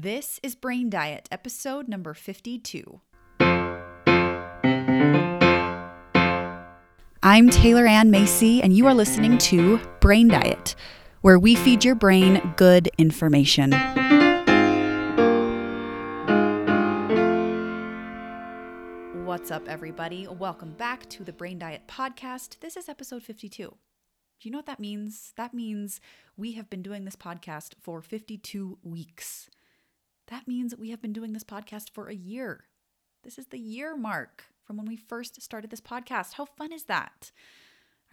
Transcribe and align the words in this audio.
This 0.00 0.38
is 0.44 0.54
Brain 0.54 0.90
Diet, 0.90 1.28
episode 1.32 1.88
number 1.88 2.14
52. 2.14 3.00
I'm 7.20 7.50
Taylor 7.50 7.84
Ann 7.84 8.12
Macy, 8.12 8.62
and 8.62 8.72
you 8.76 8.86
are 8.86 8.94
listening 8.94 9.38
to 9.38 9.80
Brain 9.98 10.28
Diet, 10.28 10.76
where 11.22 11.36
we 11.36 11.56
feed 11.56 11.84
your 11.84 11.96
brain 11.96 12.54
good 12.56 12.88
information. 12.96 13.72
What's 19.24 19.50
up, 19.50 19.68
everybody? 19.68 20.28
Welcome 20.28 20.74
back 20.74 21.08
to 21.08 21.24
the 21.24 21.32
Brain 21.32 21.58
Diet 21.58 21.88
Podcast. 21.88 22.60
This 22.60 22.76
is 22.76 22.88
episode 22.88 23.24
52. 23.24 23.64
Do 23.64 23.76
you 24.42 24.52
know 24.52 24.58
what 24.58 24.66
that 24.66 24.78
means? 24.78 25.32
That 25.36 25.52
means 25.52 26.00
we 26.36 26.52
have 26.52 26.70
been 26.70 26.82
doing 26.82 27.04
this 27.04 27.16
podcast 27.16 27.72
for 27.80 28.00
52 28.00 28.78
weeks. 28.84 29.50
That 30.28 30.46
means 30.46 30.76
we 30.76 30.90
have 30.90 31.00
been 31.00 31.12
doing 31.12 31.32
this 31.32 31.44
podcast 31.44 31.90
for 31.90 32.08
a 32.08 32.14
year. 32.14 32.64
This 33.24 33.38
is 33.38 33.46
the 33.46 33.58
year 33.58 33.96
mark 33.96 34.44
from 34.64 34.76
when 34.76 34.86
we 34.86 34.96
first 34.96 35.40
started 35.40 35.70
this 35.70 35.80
podcast. 35.80 36.34
How 36.34 36.44
fun 36.44 36.72
is 36.72 36.84
that? 36.84 37.32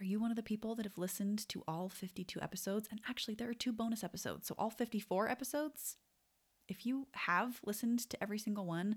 Are 0.00 0.04
you 0.04 0.18
one 0.18 0.30
of 0.30 0.36
the 0.36 0.42
people 0.42 0.74
that 0.74 0.86
have 0.86 0.98
listened 0.98 1.46
to 1.48 1.62
all 1.68 1.88
52 1.88 2.40
episodes? 2.40 2.88
And 2.90 3.00
actually, 3.08 3.34
there 3.34 3.48
are 3.48 3.54
two 3.54 3.72
bonus 3.72 4.02
episodes. 4.02 4.46
So, 4.46 4.54
all 4.58 4.70
54 4.70 5.28
episodes. 5.28 5.96
If 6.68 6.84
you 6.84 7.06
have 7.12 7.60
listened 7.64 8.00
to 8.10 8.22
every 8.22 8.38
single 8.38 8.66
one, 8.66 8.96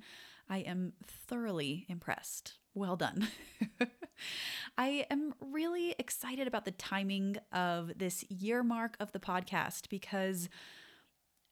I 0.49 0.59
am 0.59 0.93
thoroughly 1.05 1.85
impressed. 1.87 2.55
Well 2.73 2.95
done. 2.95 3.27
I 4.77 5.05
am 5.11 5.35
really 5.39 5.93
excited 5.99 6.47
about 6.47 6.65
the 6.65 6.71
timing 6.71 7.37
of 7.51 7.91
this 7.97 8.23
year 8.29 8.63
mark 8.63 8.95
of 8.99 9.11
the 9.11 9.19
podcast 9.19 9.89
because 9.89 10.49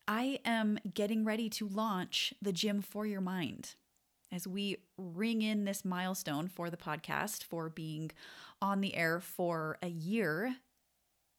I 0.08 0.40
am 0.46 0.80
getting 0.94 1.26
ready 1.26 1.50
to 1.50 1.68
launch 1.68 2.34
the 2.42 2.54
Gym 2.54 2.82
for 2.82 3.06
Your 3.06 3.20
Mind. 3.20 3.76
As 4.32 4.48
we 4.48 4.78
ring 4.98 5.42
in 5.42 5.66
this 5.66 5.84
milestone 5.84 6.48
for 6.48 6.70
the 6.70 6.78
podcast 6.78 7.44
for 7.44 7.70
being 7.70 8.12
on 8.62 8.80
the 8.80 8.96
air 8.96 9.20
for 9.20 9.78
a 9.82 9.90
year, 9.90 10.56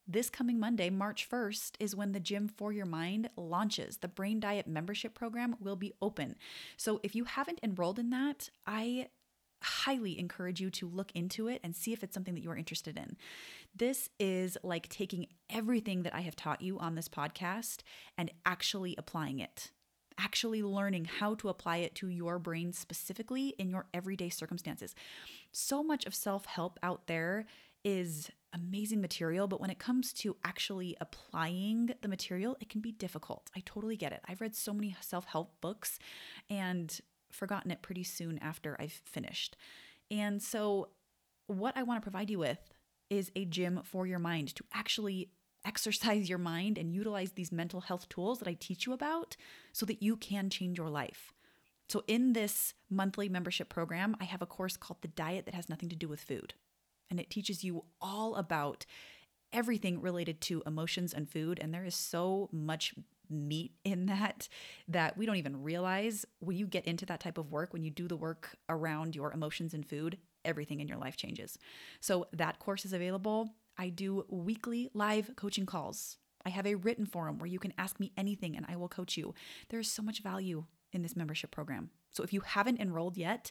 this 0.07 0.29
coming 0.29 0.61
Monday, 0.61 0.91
March 0.91 1.29
1st, 1.31 1.77
is 1.81 1.97
when 1.97 2.12
the 2.12 2.20
Gym 2.20 2.47
for 2.47 2.70
Your 2.70 2.87
Mind 2.87 3.31
launches. 3.37 3.98
The 3.98 4.09
Brain 4.09 4.39
Diet 4.39 4.67
membership 4.67 5.14
program 5.14 5.57
will 5.61 5.77
be 5.77 5.95
open. 6.03 6.37
So 6.77 7.01
if 7.03 7.14
you 7.14 7.25
haven't 7.25 7.61
enrolled 7.62 7.98
in 7.98 8.11
that, 8.11 8.51
I 8.67 9.09
highly 9.62 10.19
encourage 10.19 10.61
you 10.61 10.70
to 10.70 10.89
look 10.89 11.11
into 11.12 11.48
it 11.48 11.61
and 11.64 11.75
see 11.75 11.92
if 11.92 12.03
it's 12.03 12.14
something 12.14 12.34
that 12.34 12.42
you 12.42 12.51
are 12.51 12.56
interested 12.56 12.97
in. 12.97 13.17
This 13.75 14.09
is 14.19 14.56
like 14.62 14.89
taking 14.89 15.27
everything 15.51 16.03
that 16.03 16.14
I 16.14 16.20
have 16.20 16.37
taught 16.37 16.62
you 16.62 16.78
on 16.78 16.95
this 16.95 17.09
podcast 17.09 17.79
and 18.17 18.31
actually 18.47 18.95
applying 18.98 19.39
it, 19.41 19.70
actually 20.19 20.62
learning 20.62 21.06
how 21.06 21.34
to 21.36 21.48
apply 21.48 21.79
it 21.79 21.95
to 21.97 22.09
your 22.09 22.39
brain 22.39 22.73
specifically 22.73 23.55
in 23.59 23.70
your 23.70 23.86
everyday 23.92 24.29
circumstances. 24.29 24.95
So 25.53 25.83
much 25.83 26.06
of 26.06 26.14
self 26.14 26.47
help 26.47 26.79
out 26.83 27.06
there 27.06 27.47
is 27.84 28.31
amazing 28.53 29.01
material, 29.01 29.47
but 29.47 29.61
when 29.61 29.70
it 29.70 29.79
comes 29.79 30.12
to 30.12 30.36
actually 30.45 30.97
applying 31.01 31.91
the 32.01 32.09
material, 32.09 32.56
it 32.61 32.69
can 32.69 32.81
be 32.81 32.92
difficult. 32.92 33.51
I 33.56 33.62
totally 33.64 33.97
get 33.97 34.12
it. 34.12 34.20
I've 34.27 34.41
read 34.41 34.56
so 34.56 34.73
many 34.73 34.97
self 35.01 35.27
help 35.27 35.61
books 35.61 35.98
and 36.48 36.98
forgotten 37.31 37.71
it 37.71 37.83
pretty 37.83 38.05
soon 38.05 38.39
after 38.39 38.77
I've 38.79 39.01
finished. 39.05 39.57
And 40.11 40.43
so, 40.43 40.89
what 41.47 41.77
I 41.77 41.83
want 41.83 42.01
to 42.01 42.03
provide 42.03 42.31
you 42.31 42.39
with 42.39 42.59
is 43.11 43.31
a 43.35 43.45
gym 43.45 43.81
for 43.85 44.07
your 44.07 44.19
mind 44.19 44.55
to 44.57 44.65
actually 44.75 45.31
exercise 45.65 46.29
your 46.29 46.39
mind 46.39 46.79
and 46.79 46.93
utilize 46.93 47.33
these 47.33 47.53
mental 47.53 47.81
health 47.81 48.09
tools 48.09 48.39
that 48.39 48.48
I 48.48 48.55
teach 48.55 48.87
you 48.87 48.93
about 48.93 49.37
so 49.73 49.87
that 49.87 50.03
you 50.03 50.17
can 50.17 50.51
change 50.51 50.79
your 50.79 50.91
life. 50.91 51.33
So, 51.89 52.05
in 52.07 52.35
this 52.35 52.75
monthly 52.91 53.29
membership 53.29 53.69
program, 53.69 54.17
I 54.20 54.25
have 54.25 54.42
a 54.42 54.47
course 54.47 54.77
called 54.77 55.01
The 55.01 55.09
Diet 55.09 55.47
That 55.47 55.55
Has 55.55 55.69
Nothing 55.69 55.89
to 55.89 55.97
Do 55.97 56.09
with 56.09 56.20
Food. 56.20 56.55
And 57.11 57.19
it 57.19 57.31
teaches 57.31 57.64
you 57.64 57.85
all 58.01 58.35
about 58.35 58.85
everything 59.52 60.02
related 60.02 60.42
to 60.42 60.63
emotions 60.67 61.14
and 61.14 61.29
food. 61.29 61.58
And 61.58 61.73
there 61.73 61.86
is 61.86 61.95
so 61.95 62.51
much 62.52 62.95
meat 63.30 63.72
in 63.84 64.06
that 64.06 64.48
that 64.89 65.16
we 65.16 65.27
don't 65.27 65.36
even 65.36 65.62
realize 65.62 66.24
when 66.40 66.56
you 66.56 66.66
get 66.66 66.84
into 66.86 67.06
that 67.06 67.20
type 67.20 67.39
of 67.39 67.50
work, 67.50 67.72
when 67.72 67.84
you 67.84 67.90
do 67.90 68.08
the 68.08 68.16
work 68.16 68.56
around 68.68 69.14
your 69.14 69.33
emotions 69.33 69.74
and 69.74 69.86
food, 69.86 70.18
everything 70.44 70.80
in 70.80 70.89
your 70.89 70.98
life 70.98 71.16
changes. 71.16 71.58
So 72.00 72.27
that 72.33 72.58
course 72.58 72.84
is 72.84 72.92
available. 72.92 73.50
I 73.77 73.90
do 73.90 74.24
weekly 74.28 74.89
live 74.94 75.30
coaching 75.36 75.66
calls. 75.66 76.18
I 76.44 76.50
have 76.50 76.66
a 76.66 76.77
written 76.77 77.06
forum 77.06 77.39
where 77.39 77.46
you 77.46 77.58
can 77.58 77.74
ask 77.78 78.00
me 78.00 78.12
anything 78.16 78.56
and 78.56 78.66
I 78.68 78.77
will 78.77 78.89
coach 78.89 79.16
you. 79.16 79.34
There 79.68 79.80
is 79.80 79.90
so 79.90 80.02
much 80.02 80.22
value 80.22 80.64
in 80.92 81.02
this 81.02 81.16
membership 81.16 81.50
program. 81.50 81.90
So 82.10 82.22
if 82.24 82.33
you 82.33 82.40
haven't 82.40 82.80
enrolled 82.80 83.16
yet, 83.16 83.50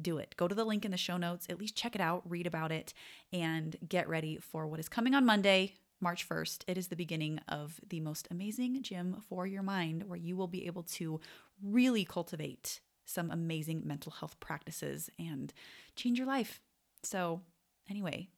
do 0.00 0.18
it. 0.18 0.34
Go 0.36 0.48
to 0.48 0.54
the 0.54 0.64
link 0.64 0.84
in 0.84 0.90
the 0.90 0.96
show 0.96 1.16
notes, 1.16 1.46
at 1.50 1.58
least 1.58 1.76
check 1.76 1.94
it 1.94 2.00
out, 2.00 2.22
read 2.24 2.46
about 2.46 2.72
it, 2.72 2.94
and 3.32 3.76
get 3.86 4.08
ready 4.08 4.38
for 4.38 4.66
what 4.66 4.80
is 4.80 4.88
coming 4.88 5.14
on 5.14 5.26
Monday, 5.26 5.74
March 6.02 6.28
1st, 6.28 6.64
it 6.66 6.76
is 6.76 6.88
the 6.88 6.96
beginning 6.96 7.38
of 7.48 7.80
the 7.88 8.00
most 8.00 8.26
amazing 8.30 8.82
gym 8.82 9.22
for 9.28 9.46
your 9.46 9.62
mind 9.62 10.02
where 10.08 10.18
you 10.18 10.36
will 10.36 10.48
be 10.48 10.66
able 10.66 10.82
to 10.82 11.20
really 11.62 12.04
cultivate 12.04 12.80
some 13.06 13.30
amazing 13.30 13.82
mental 13.84 14.10
health 14.10 14.38
practices 14.40 15.08
and 15.16 15.52
change 15.94 16.18
your 16.18 16.26
life. 16.26 16.60
So, 17.04 17.40
anyway, 17.88 18.28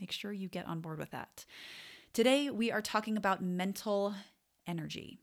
make 0.00 0.10
sure 0.10 0.32
you 0.32 0.48
get 0.48 0.66
on 0.66 0.80
board 0.80 0.98
with 0.98 1.12
that. 1.12 1.44
Today, 2.12 2.50
we 2.50 2.72
are 2.72 2.82
talking 2.82 3.16
about 3.16 3.42
mental 3.42 4.14
energy. 4.66 5.20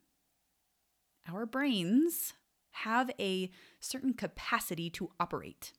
Our 1.29 1.45
brains 1.45 2.33
have 2.71 3.11
a 3.19 3.51
certain 3.81 4.13
capacity 4.13 4.89
to 4.91 5.09
operate. 5.19 5.73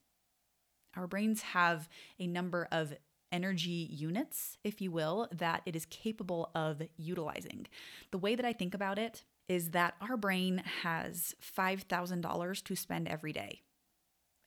Our 0.94 1.06
brains 1.06 1.40
have 1.40 1.88
a 2.18 2.26
number 2.26 2.68
of 2.70 2.92
energy 3.32 3.88
units, 3.90 4.58
if 4.62 4.80
you 4.80 4.90
will, 4.90 5.28
that 5.32 5.62
it 5.66 5.74
is 5.74 5.86
capable 5.86 6.50
of 6.54 6.82
utilizing. 6.96 7.66
The 8.10 8.18
way 8.18 8.34
that 8.34 8.44
I 8.44 8.52
think 8.52 8.74
about 8.74 8.98
it 8.98 9.24
is 9.48 9.70
that 9.70 9.94
our 10.00 10.16
brain 10.16 10.62
has 10.82 11.34
$5,000 11.42 12.64
to 12.64 12.76
spend 12.76 13.08
every 13.08 13.32
day. 13.32 13.62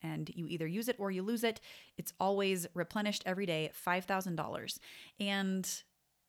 And 0.01 0.29
you 0.33 0.47
either 0.47 0.67
use 0.67 0.87
it 0.87 0.97
or 0.99 1.09
you 1.09 1.23
lose 1.23 1.43
it. 1.43 1.59
It's 1.97 2.13
always 2.19 2.67
replenished 2.73 3.23
every 3.25 3.45
day 3.45 3.71
$5,000. 3.85 4.77
And 5.19 5.83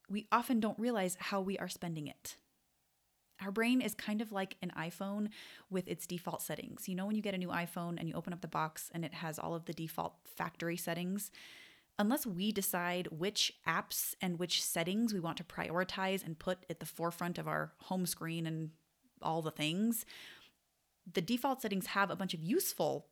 we 0.09 0.27
often 0.33 0.61
don't 0.61 0.78
realize 0.78 1.16
how 1.19 1.41
we 1.41 1.59
are 1.59 1.69
spending 1.69 2.06
it. 2.06 2.37
Our 3.43 3.50
brain 3.50 3.83
is 3.83 3.95
kind 3.95 4.22
of 4.22 4.33
like 4.33 4.56
an 4.62 4.72
iPhone 4.78 5.28
with 5.69 5.89
its 5.89 6.06
default 6.06 6.41
settings. 6.41 6.89
You 6.89 6.95
know, 6.95 7.05
when 7.05 7.16
you 7.16 7.22
get 7.22 7.34
a 7.34 7.39
new 7.39 7.49
iPhone 7.49 7.99
and 7.99 8.09
you 8.09 8.15
open 8.15 8.33
up 8.33 8.41
the 8.41 8.49
box 8.49 8.91
and 8.95 9.05
it 9.05 9.12
has 9.15 9.39
all 9.39 9.55
of 9.55 9.66
the 9.66 9.75
default 9.75 10.15
factory 10.25 10.78
settings, 10.78 11.31
unless 11.99 12.27
we 12.27 12.53
decide 12.53 13.09
which 13.11 13.53
apps 13.67 14.15
and 14.21 14.39
which 14.39 14.62
settings 14.62 15.15
we 15.15 15.21
want 15.21 15.39
to 15.39 15.45
prioritize 15.45 16.25
and 16.25 16.39
put 16.39 16.59
at 16.69 16.81
the 16.81 16.87
forefront 16.87 17.39
of 17.39 17.49
our 17.49 17.73
home 17.84 18.07
screen 18.07 18.47
and 18.47 18.71
all 19.23 19.43
the 19.43 19.51
things, 19.51 20.05
the 21.11 21.23
default 21.23 21.62
settings 21.62 21.87
have 21.87 22.11
a 22.11 22.17
bunch 22.17 22.34
of 22.34 22.43
useful 22.43 23.07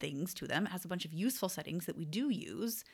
things 0.00 0.34
to 0.34 0.46
them. 0.46 0.66
It 0.66 0.72
has 0.72 0.84
a 0.84 0.88
bunch 0.88 1.04
of 1.04 1.14
useful 1.14 1.48
settings 1.48 1.86
that 1.86 1.96
we 1.96 2.04
do 2.04 2.28
use, 2.28 2.84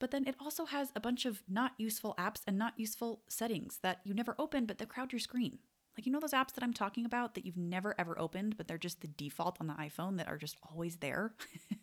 but 0.00 0.10
then 0.10 0.26
it 0.26 0.34
also 0.40 0.64
has 0.64 0.90
a 0.96 1.00
bunch 1.00 1.26
of 1.26 1.42
not 1.48 1.72
useful 1.78 2.14
apps 2.18 2.40
and 2.46 2.58
not 2.58 2.74
useful 2.76 3.22
settings 3.28 3.78
that 3.82 4.00
you 4.04 4.14
never 4.14 4.34
open, 4.38 4.66
but 4.66 4.78
that 4.78 4.88
crowd 4.88 5.12
your 5.12 5.20
screen. 5.20 5.58
Like, 5.96 6.06
you 6.06 6.12
know, 6.12 6.20
those 6.20 6.32
apps 6.32 6.54
that 6.54 6.62
I'm 6.62 6.72
talking 6.72 7.04
about 7.04 7.34
that 7.34 7.44
you've 7.44 7.56
never 7.56 7.94
ever 7.98 8.18
opened, 8.18 8.56
but 8.56 8.68
they're 8.68 8.78
just 8.78 9.00
the 9.00 9.08
default 9.08 9.56
on 9.60 9.66
the 9.66 9.74
iPhone 9.74 10.16
that 10.18 10.28
are 10.28 10.38
just 10.38 10.56
always 10.70 10.96
there? 10.96 11.34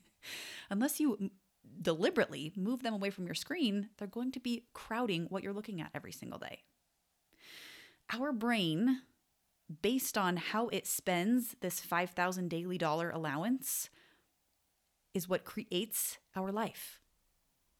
Unless 0.70 1.00
you 1.00 1.32
deliberately 1.82 2.54
move 2.56 2.84
them 2.84 2.94
away 2.94 3.10
from 3.10 3.26
your 3.26 3.36
screen, 3.36 3.90
they're 3.98 4.08
going 4.08 4.32
to 4.34 4.40
be 4.40 4.66
crowding 4.74 5.28
what 5.30 5.44
you're 5.44 5.54
looking 5.54 5.82
at 5.82 5.92
every 5.94 6.12
single 6.12 6.40
day. 6.40 6.64
Our 8.14 8.32
brain, 8.32 9.02
based 9.82 10.18
on 10.18 10.38
how 10.38 10.68
it 10.70 10.88
spends 10.88 11.56
this 11.62 11.80
5,000 11.80 12.50
daily 12.50 12.78
dollar 12.78 13.10
allowance, 13.10 13.90
is 15.14 15.30
what 15.30 15.46
creates 15.46 16.18
our 16.36 16.52
life. 16.52 17.00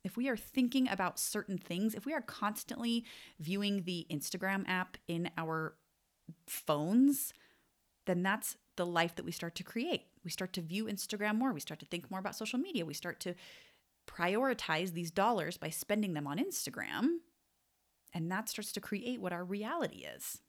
If 0.04 0.16
we 0.16 0.30
are 0.30 0.38
thinking 0.38 0.88
about 0.88 1.20
certain 1.20 1.58
things, 1.58 1.96
if 1.96 2.06
we 2.06 2.14
are 2.14 2.22
constantly 2.22 3.06
viewing 3.40 3.84
the 3.84 4.06
Instagram 4.10 4.64
app 4.68 4.98
in 5.08 5.30
our 5.38 5.76
phones, 6.48 7.34
then 8.06 8.24
that's 8.24 8.56
the 8.76 8.86
life 8.86 9.16
that 9.16 9.26
we 9.26 9.32
start 9.32 9.56
to 9.56 9.64
create. 9.64 10.04
We 10.24 10.32
start 10.32 10.54
to 10.54 10.62
view 10.62 10.86
Instagram 10.86 11.38
more. 11.38 11.54
We 11.54 11.60
start 11.60 11.80
to 11.80 11.86
think 11.86 12.10
more 12.10 12.20
about 12.20 12.36
social 12.36 12.60
media. 12.60 12.86
We 12.86 12.94
start 12.94 13.20
to 13.22 13.36
prioritize 14.08 14.94
these 14.94 15.12
dollars 15.12 15.58
by 15.58 15.70
spending 15.70 16.14
them 16.14 16.28
on 16.28 16.38
Instagram. 16.38 17.18
And 18.14 18.32
that 18.32 18.50
starts 18.50 18.72
to 18.74 18.82
create 18.82 19.22
what 19.22 19.34
our 19.34 19.44
reality 19.44 20.06
is. 20.06 20.40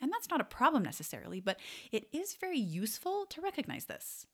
And 0.00 0.12
that's 0.12 0.30
not 0.30 0.40
a 0.40 0.44
problem 0.44 0.82
necessarily, 0.82 1.40
but 1.40 1.58
it 1.92 2.08
is 2.12 2.34
very 2.34 2.58
useful 2.58 3.26
to 3.26 3.40
recognize 3.40 3.84
this. 3.84 4.26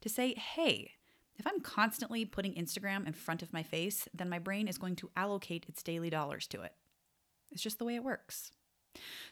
To 0.00 0.08
say, 0.08 0.34
hey, 0.34 0.92
if 1.36 1.46
I'm 1.46 1.60
constantly 1.60 2.24
putting 2.24 2.54
Instagram 2.54 3.06
in 3.06 3.12
front 3.12 3.42
of 3.42 3.52
my 3.52 3.62
face, 3.62 4.08
then 4.14 4.28
my 4.28 4.38
brain 4.38 4.68
is 4.68 4.78
going 4.78 4.96
to 4.96 5.10
allocate 5.16 5.66
its 5.68 5.82
daily 5.82 6.10
dollars 6.10 6.46
to 6.48 6.62
it. 6.62 6.72
It's 7.50 7.62
just 7.62 7.78
the 7.78 7.84
way 7.84 7.94
it 7.94 8.04
works. 8.04 8.50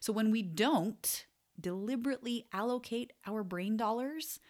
So 0.01 0.13
when 0.13 0.31
we 0.31 0.43
don't 0.43 1.27
deliberately 1.61 2.47
allocate 2.53 3.13
our 3.27 3.45
brain 3.45 3.77
dollars, 3.77 4.41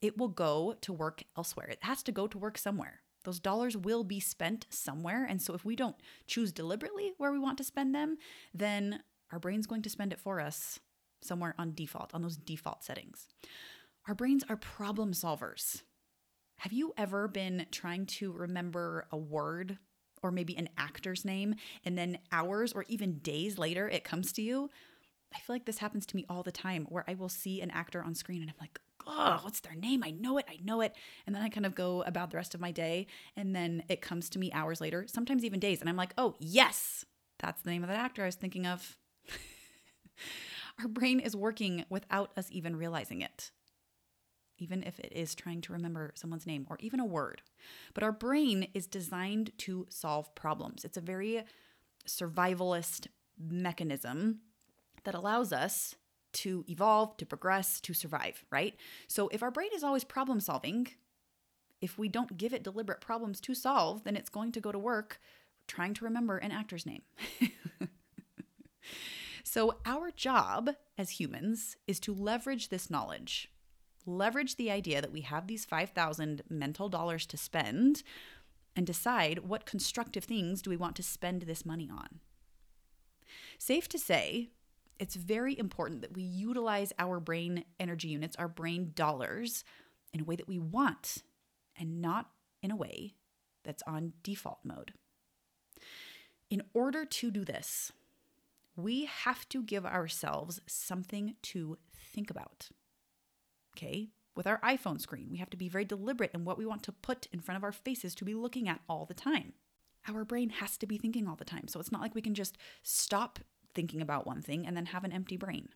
it 0.00 0.18
will 0.18 0.28
go 0.28 0.74
to 0.80 0.92
work 0.92 1.22
elsewhere. 1.36 1.68
It 1.68 1.78
has 1.82 2.02
to 2.04 2.12
go 2.12 2.26
to 2.26 2.38
work 2.38 2.58
somewhere. 2.58 3.00
Those 3.24 3.40
dollars 3.40 3.76
will 3.76 4.04
be 4.04 4.20
spent 4.20 4.66
somewhere. 4.70 5.24
And 5.24 5.40
so 5.42 5.54
if 5.54 5.64
we 5.64 5.76
don't 5.76 5.96
choose 6.26 6.52
deliberately 6.52 7.12
where 7.18 7.32
we 7.32 7.38
want 7.38 7.58
to 7.58 7.64
spend 7.64 7.94
them, 7.94 8.16
then 8.54 9.02
our 9.32 9.38
brain's 9.38 9.66
going 9.66 9.82
to 9.82 9.90
spend 9.90 10.12
it 10.12 10.20
for 10.20 10.40
us 10.40 10.80
somewhere 11.22 11.54
on 11.58 11.74
default, 11.74 12.14
on 12.14 12.22
those 12.22 12.36
default 12.36 12.82
settings. 12.82 13.26
Our 14.08 14.14
brains 14.14 14.44
are 14.48 14.56
problem 14.56 15.12
solvers. 15.12 15.82
Have 16.58 16.72
you 16.72 16.92
ever 16.96 17.28
been 17.28 17.66
trying 17.70 18.06
to 18.06 18.32
remember 18.32 19.06
a 19.12 19.16
word 19.16 19.78
or 20.22 20.30
maybe 20.30 20.56
an 20.56 20.68
actor's 20.76 21.24
name, 21.24 21.54
and 21.84 21.96
then 21.96 22.18
hours 22.30 22.72
or 22.74 22.84
even 22.88 23.18
days 23.20 23.56
later 23.58 23.88
it 23.88 24.04
comes 24.04 24.32
to 24.32 24.42
you? 24.42 24.68
I 25.34 25.38
feel 25.38 25.54
like 25.54 25.64
this 25.64 25.78
happens 25.78 26.04
to 26.06 26.16
me 26.16 26.26
all 26.28 26.42
the 26.42 26.52
time 26.52 26.86
where 26.88 27.04
I 27.08 27.14
will 27.14 27.28
see 27.28 27.60
an 27.60 27.70
actor 27.70 28.02
on 28.02 28.14
screen 28.14 28.42
and 28.42 28.50
I'm 28.50 28.56
like, 28.60 28.80
oh, 29.06 29.40
what's 29.42 29.60
their 29.60 29.74
name? 29.74 30.02
I 30.04 30.10
know 30.10 30.38
it, 30.38 30.46
I 30.48 30.58
know 30.62 30.80
it. 30.80 30.94
And 31.26 31.34
then 31.34 31.42
I 31.42 31.48
kind 31.48 31.66
of 31.66 31.74
go 31.74 32.02
about 32.02 32.30
the 32.30 32.36
rest 32.36 32.54
of 32.54 32.60
my 32.60 32.70
day, 32.70 33.06
and 33.36 33.54
then 33.54 33.82
it 33.88 34.00
comes 34.00 34.28
to 34.30 34.38
me 34.38 34.52
hours 34.52 34.80
later, 34.80 35.06
sometimes 35.08 35.44
even 35.44 35.60
days, 35.60 35.80
and 35.80 35.88
I'm 35.88 35.96
like, 35.96 36.14
oh, 36.18 36.34
yes, 36.38 37.04
that's 37.38 37.62
the 37.62 37.70
name 37.70 37.82
of 37.82 37.88
that 37.88 37.98
actor 37.98 38.22
I 38.22 38.26
was 38.26 38.36
thinking 38.36 38.66
of. 38.66 38.98
Our 40.80 40.88
brain 40.88 41.20
is 41.20 41.36
working 41.36 41.84
without 41.88 42.32
us 42.36 42.48
even 42.50 42.76
realizing 42.76 43.20
it, 43.20 43.50
even 44.58 44.82
if 44.82 44.98
it 45.00 45.12
is 45.14 45.34
trying 45.34 45.60
to 45.62 45.72
remember 45.72 46.12
someone's 46.14 46.46
name 46.46 46.66
or 46.70 46.76
even 46.80 47.00
a 47.00 47.04
word. 47.04 47.42
But 47.92 48.02
our 48.02 48.12
brain 48.12 48.68
is 48.72 48.86
designed 48.86 49.52
to 49.58 49.86
solve 49.90 50.34
problems. 50.34 50.84
It's 50.84 50.96
a 50.96 51.02
very 51.02 51.42
survivalist 52.08 53.08
mechanism 53.38 54.40
that 55.04 55.14
allows 55.14 55.52
us 55.52 55.96
to 56.32 56.64
evolve, 56.68 57.16
to 57.16 57.26
progress, 57.26 57.80
to 57.80 57.94
survive, 57.94 58.44
right? 58.50 58.74
So 59.08 59.28
if 59.28 59.42
our 59.42 59.50
brain 59.50 59.70
is 59.74 59.84
always 59.84 60.04
problem 60.04 60.40
solving, 60.40 60.88
if 61.80 61.98
we 61.98 62.08
don't 62.08 62.36
give 62.36 62.52
it 62.52 62.62
deliberate 62.62 63.00
problems 63.00 63.40
to 63.42 63.54
solve, 63.54 64.04
then 64.04 64.16
it's 64.16 64.28
going 64.28 64.52
to 64.52 64.60
go 64.60 64.72
to 64.72 64.78
work 64.78 65.20
trying 65.66 65.94
to 65.94 66.04
remember 66.04 66.36
an 66.36 66.50
actor's 66.50 66.84
name. 66.84 67.02
so, 69.44 69.76
our 69.86 70.10
job 70.10 70.70
as 70.98 71.10
humans 71.10 71.76
is 71.86 72.00
to 72.00 72.12
leverage 72.12 72.68
this 72.68 72.90
knowledge, 72.90 73.50
leverage 74.04 74.56
the 74.56 74.70
idea 74.70 75.00
that 75.00 75.12
we 75.12 75.20
have 75.22 75.46
these 75.46 75.64
5,000 75.64 76.42
mental 76.50 76.88
dollars 76.88 77.24
to 77.26 77.36
spend, 77.36 78.02
and 78.76 78.86
decide 78.86 79.40
what 79.40 79.66
constructive 79.66 80.24
things 80.24 80.60
do 80.62 80.70
we 80.70 80.76
want 80.76 80.96
to 80.96 81.02
spend 81.02 81.42
this 81.42 81.64
money 81.64 81.88
on. 81.90 82.20
Safe 83.58 83.88
to 83.88 83.98
say, 83.98 84.50
it's 85.00 85.16
very 85.16 85.58
important 85.58 86.02
that 86.02 86.14
we 86.14 86.22
utilize 86.22 86.92
our 86.98 87.18
brain 87.18 87.64
energy 87.80 88.08
units, 88.08 88.36
our 88.36 88.48
brain 88.48 88.92
dollars, 88.94 89.64
in 90.12 90.20
a 90.20 90.24
way 90.24 90.36
that 90.36 90.46
we 90.46 90.58
want 90.58 91.22
and 91.78 92.02
not 92.02 92.28
in 92.62 92.70
a 92.70 92.76
way 92.76 93.14
that's 93.64 93.82
on 93.86 94.12
default 94.22 94.58
mode. 94.62 94.92
In 96.50 96.62
order 96.74 97.06
to 97.06 97.30
do 97.30 97.44
this, 97.44 97.92
we 98.76 99.06
have 99.06 99.48
to 99.48 99.62
give 99.62 99.86
ourselves 99.86 100.60
something 100.66 101.34
to 101.42 101.78
think 101.96 102.30
about. 102.30 102.68
Okay? 103.76 104.08
With 104.36 104.46
our 104.46 104.60
iPhone 104.60 105.00
screen, 105.00 105.28
we 105.30 105.38
have 105.38 105.50
to 105.50 105.56
be 105.56 105.68
very 105.68 105.84
deliberate 105.84 106.32
in 106.34 106.44
what 106.44 106.58
we 106.58 106.66
want 106.66 106.82
to 106.84 106.92
put 106.92 107.26
in 107.32 107.40
front 107.40 107.56
of 107.56 107.64
our 107.64 107.72
faces 107.72 108.14
to 108.16 108.24
be 108.24 108.34
looking 108.34 108.68
at 108.68 108.80
all 108.88 109.06
the 109.06 109.14
time. 109.14 109.54
Our 110.06 110.24
brain 110.24 110.50
has 110.50 110.76
to 110.78 110.86
be 110.86 110.98
thinking 110.98 111.26
all 111.26 111.36
the 111.36 111.44
time. 111.44 111.68
So 111.68 111.80
it's 111.80 111.92
not 111.92 112.00
like 112.00 112.14
we 112.14 112.22
can 112.22 112.34
just 112.34 112.58
stop 112.82 113.38
thinking 113.74 114.00
about 114.00 114.26
one 114.26 114.42
thing 114.42 114.66
and 114.66 114.76
then 114.76 114.86
have 114.86 115.04
an 115.04 115.12
empty 115.12 115.36
brain. 115.36 115.68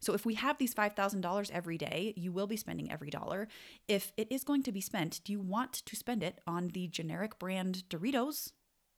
So 0.00 0.12
if 0.12 0.26
we 0.26 0.34
have 0.34 0.58
these 0.58 0.74
$5,000 0.74 1.50
every 1.50 1.78
day, 1.78 2.12
you 2.16 2.32
will 2.32 2.46
be 2.46 2.56
spending 2.56 2.90
every 2.90 3.10
dollar. 3.10 3.48
If 3.88 4.12
it 4.16 4.30
is 4.30 4.44
going 4.44 4.62
to 4.64 4.72
be 4.72 4.80
spent, 4.80 5.20
do 5.24 5.32
you 5.32 5.40
want 5.40 5.72
to 5.72 5.96
spend 5.96 6.22
it 6.22 6.40
on 6.46 6.68
the 6.68 6.88
generic 6.88 7.38
brand 7.38 7.84
Doritos 7.88 8.52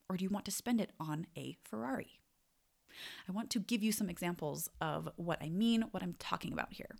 or 0.08 0.16
do 0.16 0.24
you 0.24 0.30
want 0.30 0.44
to 0.46 0.50
spend 0.50 0.80
it 0.80 0.90
on 0.98 1.26
a 1.36 1.56
Ferrari? 1.64 2.20
I 3.28 3.32
want 3.32 3.50
to 3.50 3.60
give 3.60 3.82
you 3.82 3.92
some 3.92 4.08
examples 4.08 4.70
of 4.80 5.08
what 5.16 5.42
I 5.42 5.50
mean, 5.50 5.82
what 5.90 6.02
I'm 6.02 6.14
talking 6.18 6.52
about 6.52 6.72
here. 6.72 6.96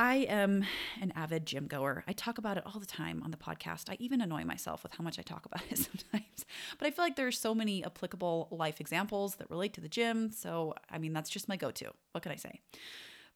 I 0.00 0.26
am 0.30 0.64
an 1.02 1.12
avid 1.14 1.44
gym 1.44 1.66
goer. 1.66 2.04
I 2.08 2.14
talk 2.14 2.38
about 2.38 2.56
it 2.56 2.62
all 2.64 2.80
the 2.80 2.86
time 2.86 3.22
on 3.22 3.32
the 3.32 3.36
podcast. 3.36 3.90
I 3.90 3.98
even 4.00 4.22
annoy 4.22 4.44
myself 4.44 4.82
with 4.82 4.94
how 4.94 5.04
much 5.04 5.18
I 5.18 5.22
talk 5.22 5.44
about 5.44 5.60
it 5.68 5.76
sometimes. 5.90 6.46
But 6.78 6.86
I 6.86 6.90
feel 6.90 7.04
like 7.04 7.16
there 7.16 7.26
are 7.26 7.30
so 7.32 7.54
many 7.54 7.84
applicable 7.84 8.48
life 8.50 8.80
examples 8.80 9.34
that 9.34 9.50
relate 9.50 9.74
to 9.74 9.82
the 9.82 9.90
gym. 9.90 10.30
So, 10.30 10.72
I 10.88 10.96
mean, 10.96 11.12
that's 11.12 11.28
just 11.28 11.50
my 11.50 11.56
go 11.56 11.70
to. 11.72 11.90
What 12.12 12.22
can 12.22 12.32
I 12.32 12.36
say? 12.36 12.60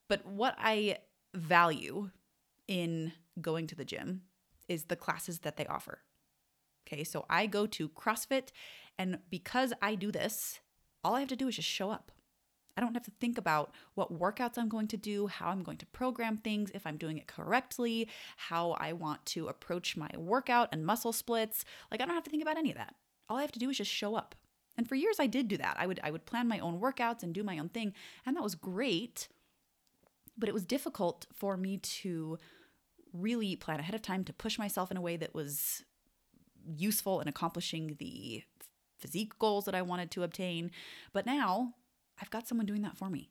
But 0.08 0.24
what 0.24 0.54
I 0.58 1.00
value 1.34 2.08
in 2.66 3.12
going 3.42 3.66
to 3.66 3.74
the 3.74 3.84
gym 3.84 4.22
is 4.66 4.84
the 4.84 4.96
classes 4.96 5.40
that 5.40 5.58
they 5.58 5.66
offer. 5.66 5.98
Okay, 6.88 7.04
so 7.04 7.26
I 7.28 7.44
go 7.44 7.66
to 7.66 7.90
CrossFit, 7.90 8.52
and 8.98 9.18
because 9.28 9.74
I 9.82 9.96
do 9.96 10.10
this, 10.10 10.60
all 11.02 11.14
I 11.14 11.20
have 11.20 11.28
to 11.28 11.36
do 11.36 11.48
is 11.48 11.56
just 11.56 11.68
show 11.68 11.90
up. 11.90 12.10
I 12.76 12.80
don't 12.80 12.94
have 12.94 13.04
to 13.04 13.12
think 13.20 13.38
about 13.38 13.72
what 13.94 14.18
workouts 14.18 14.58
I'm 14.58 14.68
going 14.68 14.88
to 14.88 14.96
do, 14.96 15.26
how 15.26 15.48
I'm 15.48 15.62
going 15.62 15.78
to 15.78 15.86
program 15.86 16.38
things, 16.38 16.70
if 16.74 16.86
I'm 16.86 16.96
doing 16.96 17.18
it 17.18 17.26
correctly, 17.26 18.08
how 18.36 18.72
I 18.72 18.92
want 18.92 19.24
to 19.26 19.48
approach 19.48 19.96
my 19.96 20.10
workout 20.16 20.68
and 20.72 20.84
muscle 20.84 21.12
splits. 21.12 21.64
Like 21.90 22.00
I 22.00 22.06
don't 22.06 22.14
have 22.14 22.24
to 22.24 22.30
think 22.30 22.42
about 22.42 22.58
any 22.58 22.70
of 22.70 22.76
that. 22.76 22.94
All 23.28 23.36
I 23.36 23.42
have 23.42 23.52
to 23.52 23.58
do 23.58 23.70
is 23.70 23.78
just 23.78 23.90
show 23.90 24.16
up. 24.16 24.34
And 24.76 24.88
for 24.88 24.96
years 24.96 25.16
I 25.20 25.26
did 25.26 25.48
do 25.48 25.56
that. 25.58 25.76
I 25.78 25.86
would 25.86 26.00
I 26.02 26.10
would 26.10 26.26
plan 26.26 26.48
my 26.48 26.58
own 26.58 26.80
workouts 26.80 27.22
and 27.22 27.32
do 27.32 27.44
my 27.44 27.58
own 27.58 27.68
thing, 27.68 27.94
and 28.26 28.36
that 28.36 28.42
was 28.42 28.54
great. 28.54 29.28
But 30.36 30.48
it 30.48 30.54
was 30.54 30.64
difficult 30.64 31.26
for 31.32 31.56
me 31.56 31.78
to 31.78 32.38
really 33.12 33.54
plan 33.54 33.78
ahead 33.78 33.94
of 33.94 34.02
time 34.02 34.24
to 34.24 34.32
push 34.32 34.58
myself 34.58 34.90
in 34.90 34.96
a 34.96 35.00
way 35.00 35.16
that 35.16 35.32
was 35.32 35.84
useful 36.76 37.20
in 37.20 37.28
accomplishing 37.28 37.94
the 38.00 38.42
physique 38.98 39.38
goals 39.38 39.66
that 39.66 39.74
I 39.74 39.82
wanted 39.82 40.10
to 40.12 40.24
obtain. 40.24 40.70
But 41.12 41.26
now 41.26 41.74
I've 42.20 42.30
got 42.30 42.46
someone 42.46 42.66
doing 42.66 42.82
that 42.82 42.96
for 42.96 43.10
me. 43.10 43.30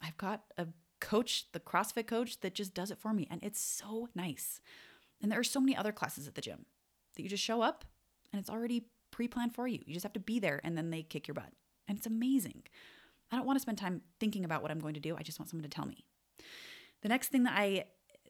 I've 0.00 0.16
got 0.16 0.42
a 0.58 0.66
coach, 1.00 1.46
the 1.52 1.60
CrossFit 1.60 2.06
coach, 2.06 2.40
that 2.40 2.54
just 2.54 2.74
does 2.74 2.90
it 2.90 2.98
for 2.98 3.12
me. 3.12 3.26
And 3.30 3.42
it's 3.42 3.60
so 3.60 4.08
nice. 4.14 4.60
And 5.22 5.30
there 5.30 5.38
are 5.38 5.44
so 5.44 5.60
many 5.60 5.76
other 5.76 5.92
classes 5.92 6.26
at 6.26 6.34
the 6.34 6.40
gym 6.40 6.66
that 7.14 7.22
you 7.22 7.28
just 7.28 7.42
show 7.42 7.62
up 7.62 7.84
and 8.32 8.40
it's 8.40 8.50
already 8.50 8.86
pre 9.10 9.28
planned 9.28 9.54
for 9.54 9.68
you. 9.68 9.80
You 9.86 9.94
just 9.94 10.04
have 10.04 10.12
to 10.14 10.20
be 10.20 10.38
there 10.38 10.60
and 10.64 10.76
then 10.76 10.90
they 10.90 11.02
kick 11.02 11.28
your 11.28 11.34
butt. 11.34 11.52
And 11.86 11.98
it's 11.98 12.06
amazing. 12.06 12.62
I 13.30 13.36
don't 13.36 13.46
want 13.46 13.56
to 13.56 13.62
spend 13.62 13.78
time 13.78 14.02
thinking 14.20 14.44
about 14.44 14.62
what 14.62 14.70
I'm 14.70 14.80
going 14.80 14.94
to 14.94 15.00
do. 15.00 15.16
I 15.16 15.22
just 15.22 15.38
want 15.38 15.50
someone 15.50 15.68
to 15.68 15.74
tell 15.74 15.86
me. 15.86 16.04
The 17.02 17.08
next 17.08 17.28
thing 17.28 17.44
that 17.44 17.54
I 17.56 17.84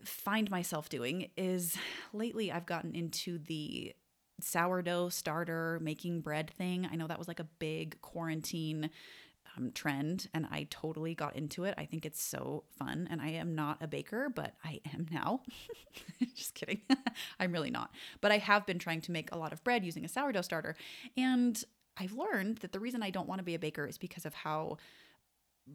find 0.05 0.51
myself 0.51 0.89
doing 0.89 1.31
is 1.37 1.77
lately 2.13 2.53
I've 2.53 2.67
gotten 2.67 2.95
into 2.95 3.39
the 3.39 3.95
sourdough 4.41 5.11
starter 5.11 5.79
making 5.81 6.21
bread 6.21 6.51
thing. 6.51 6.89
I 6.91 6.97
know 6.97 7.07
that 7.07 7.19
was 7.19 7.29
like 7.29 7.41
a 7.41 7.45
big 7.45 8.01
quarantine 8.03 8.91
um, 9.57 9.71
trend 9.73 10.29
and 10.35 10.47
I 10.51 10.67
totally 10.71 11.15
got 11.15 11.37
into 11.37 11.65
it. 11.65 11.75
I 11.79 11.85
think 11.85 12.05
it's 12.05 12.23
so 12.23 12.65
fun. 12.79 13.09
And 13.11 13.21
I 13.21 13.29
am 13.29 13.55
not 13.55 13.79
a 13.81 13.87
baker, 13.87 14.29
but 14.35 14.55
I 14.65 14.81
am 14.93 15.07
now. 15.11 15.43
Just 16.35 16.55
kidding. 16.55 16.81
I'm 17.41 17.53
really 17.53 17.71
not. 17.71 17.91
But 18.21 18.33
I 18.33 18.39
have 18.39 18.67
been 18.67 18.79
trying 18.79 19.01
to 19.03 19.13
make 19.13 19.33
a 19.33 19.39
lot 19.39 19.53
of 19.53 19.63
bread 19.65 19.85
using 19.85 20.05
a 20.05 20.09
sourdough 20.09 20.43
starter. 20.43 20.77
And 21.17 21.63
I've 21.97 22.13
learned 22.13 22.59
that 22.59 22.73
the 22.73 22.81
reason 22.81 23.03
I 23.03 23.11
don't 23.11 23.29
want 23.29 23.39
to 23.39 23.45
be 23.45 23.55
a 23.55 23.59
baker 23.59 23.87
is 23.87 23.99
because 23.99 24.27
of 24.27 24.35
how 24.35 24.79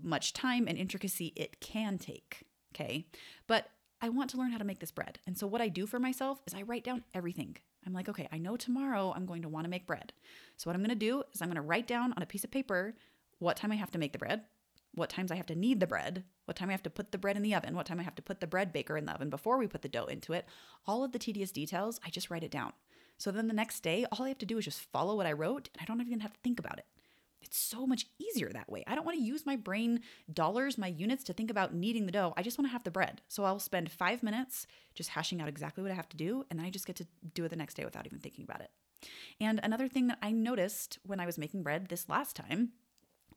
much 0.04 0.34
time 0.34 0.68
and 0.68 0.78
intricacy 0.78 1.34
it 1.36 1.60
can 1.60 1.98
take. 1.98 2.46
Okay. 2.74 3.08
But 3.48 3.70
I 4.02 4.10
want 4.10 4.30
to 4.32 4.38
learn 4.38 4.52
how 4.52 4.58
to 4.58 4.64
make 4.64 4.80
this 4.80 4.92
bread. 4.92 5.20
And 5.26 5.38
so 5.38 5.48
what 5.48 5.62
I 5.62 5.68
do 5.68 5.86
for 5.86 6.00
myself 6.00 6.42
is 6.48 6.54
I 6.54 6.62
write 6.62 6.84
down 6.84 7.04
everything. 7.14 7.58
I'm 7.86 7.94
like, 7.94 8.10
okay, 8.10 8.28
I 8.32 8.38
know 8.38 8.56
tomorrow 8.56 9.14
I'm 9.16 9.26
going 9.26 9.42
to 9.42 9.50
want 9.50 9.66
to 9.66 9.70
make 9.70 9.88
bread. 9.88 10.14
So 10.58 10.70
what 10.70 10.76
I'm 10.76 10.82
going 10.82 10.90
to 10.90 10.96
do 10.96 11.24
is 11.34 11.42
I'm 11.42 11.48
going 11.48 11.56
to 11.56 11.62
write 11.62 11.88
down 11.88 12.14
on 12.14 12.22
a 12.22 12.28
piece 12.28 12.44
of 12.44 12.52
paper 12.52 12.94
what 13.40 13.58
time 13.58 13.72
I 13.72 13.76
have 13.76 13.92
to 13.92 13.98
make 13.98 14.14
the 14.14 14.20
bread, 14.20 14.44
what 14.94 15.10
times 15.10 15.32
I 15.32 15.36
have 15.36 15.46
to 15.48 15.56
knead 15.56 15.80
the 15.80 15.88
bread, 15.88 16.24
what 16.46 16.58
time 16.58 16.70
I 16.70 16.74
have 16.74 16.84
to 16.84 16.90
put 16.90 17.12
the 17.12 17.18
bread 17.18 17.36
in 17.36 17.44
the 17.44 17.56
oven, 17.56 17.76
what 17.76 17.86
time 17.86 18.00
I 18.00 18.04
have 18.04 18.16
to 18.16 18.22
put 18.22 18.40
the 18.40 18.48
bread 18.48 18.72
baker 18.74 18.98
in 18.98 19.06
the 19.06 19.14
oven 19.14 19.30
before 19.30 19.58
we 19.58 19.68
put 19.68 19.82
the 19.82 19.90
dough 19.90 20.06
into 20.06 20.34
it. 20.34 20.46
All 20.86 21.04
of 21.04 21.12
the 21.12 21.20
tedious 21.20 21.52
details, 21.52 22.00
I 22.06 22.10
just 22.10 22.30
write 22.30 22.44
it 22.44 22.52
down. 22.52 22.74
So 23.18 23.32
then 23.32 23.48
the 23.48 23.54
next 23.54 23.82
day, 23.82 24.06
all 24.12 24.26
I 24.26 24.30
have 24.30 24.38
to 24.40 24.46
do 24.46 24.58
is 24.58 24.66
just 24.66 24.82
follow 24.82 25.16
what 25.16 25.26
I 25.26 25.34
wrote 25.34 25.70
and 25.74 25.82
I 25.82 25.86
don't 25.86 26.02
even 26.06 26.22
have 26.22 26.34
to 26.34 26.40
think 26.42 26.60
about 26.60 26.78
it. 26.78 26.86
It's 27.42 27.58
so 27.58 27.88
much 27.88 28.06
easier 28.20 28.50
that 28.50 28.70
way. 28.70 28.84
I 28.86 28.96
don't 28.96 29.06
want 29.06 29.18
to 29.18 29.24
use 29.24 29.46
my 29.46 29.56
brain 29.56 30.02
dollars, 30.32 30.78
my 30.78 30.88
units 30.88 31.24
to 31.26 31.34
think 31.34 31.50
about 31.50 31.74
kneading 31.74 32.06
the 32.06 32.12
dough. 32.12 32.34
I 32.36 32.44
just 32.44 32.58
want 32.58 32.68
to 32.68 32.74
have 32.74 32.84
the 32.84 32.92
bread. 32.92 33.22
So 33.28 33.44
I'll 33.44 33.60
spend 33.60 33.92
five 33.92 34.24
minutes 34.24 34.68
just 34.94 35.12
hashing 35.12 35.42
out 35.42 35.48
exactly 35.48 35.82
what 35.82 35.92
I 35.92 35.96
have 35.96 36.10
to 36.10 36.18
do, 36.18 36.46
and 36.50 36.60
then 36.60 36.66
I 36.66 36.70
just 36.70 36.86
get 36.86 36.98
to 36.98 37.08
do 37.34 37.46
it 37.46 37.50
the 37.50 37.56
next 37.56 37.76
day 37.76 37.86
without 37.86 38.06
even 38.06 38.20
thinking 38.20 38.44
about 38.44 38.62
it. 38.62 38.72
And 39.40 39.60
another 39.64 39.88
thing 39.88 40.08
that 40.08 40.20
I 40.22 40.32
noticed 40.32 41.00
when 41.04 41.20
I 41.20 41.26
was 41.26 41.38
making 41.38 41.64
bread 41.64 41.88
this 41.88 42.10
last 42.10 42.36
time 42.36 42.74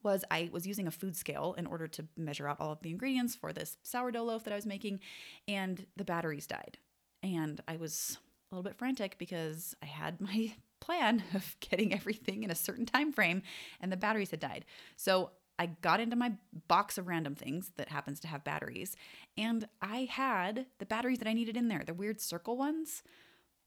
was 0.03 0.25
I 0.31 0.49
was 0.53 0.67
using 0.67 0.87
a 0.87 0.91
food 0.91 1.17
scale 1.17 1.55
in 1.57 1.67
order 1.67 1.87
to 1.89 2.05
measure 2.17 2.49
out 2.49 2.61
all 2.61 2.73
of 2.73 2.83
the 2.83 2.91
ingredients 2.91 3.35
for 3.35 3.53
this 3.53 3.77
sourdough 3.83 4.25
loaf 4.25 4.45
that 4.45 4.53
I 4.53 4.57
was 4.57 4.67
making, 4.67 5.01
and 5.49 5.87
the 5.97 6.05
batteries 6.05 6.47
died. 6.47 6.79
And 7.23 7.61
I 7.69 7.77
was 7.77 8.19
a 8.51 8.55
little 8.55 8.69
bit 8.69 8.77
frantic 8.77 9.17
because 9.19 9.75
I 9.83 9.87
had 9.87 10.21
my 10.21 10.55
plan 10.81 11.23
of 11.35 11.57
getting 11.61 11.95
everything 11.95 12.43
in 12.43 12.51
a 12.51 12.57
certain 12.57 12.87
time 12.87 13.13
frame 13.13 13.43
and 13.81 13.93
the 13.93 13.97
batteries 13.97 14.33
had 14.33 14.41
died. 14.41 14.65
So 14.97 15.31
I 15.57 15.67
got 15.67 16.01
into 16.01 16.17
my 16.17 16.33
box 16.67 16.99
of 16.99 17.07
random 17.07 17.37
things 17.37 17.71
that 17.77 17.89
happens 17.89 18.19
to 18.21 18.29
have 18.29 18.43
batteries, 18.43 18.97
and 19.37 19.69
I 19.81 20.09
had 20.11 20.67
the 20.79 20.87
batteries 20.87 21.19
that 21.19 21.29
I 21.29 21.35
needed 21.35 21.57
in 21.57 21.69
there, 21.69 21.85
the 21.87 21.95
weird 21.95 22.21
circle 22.21 22.57
ones. 22.57 23.03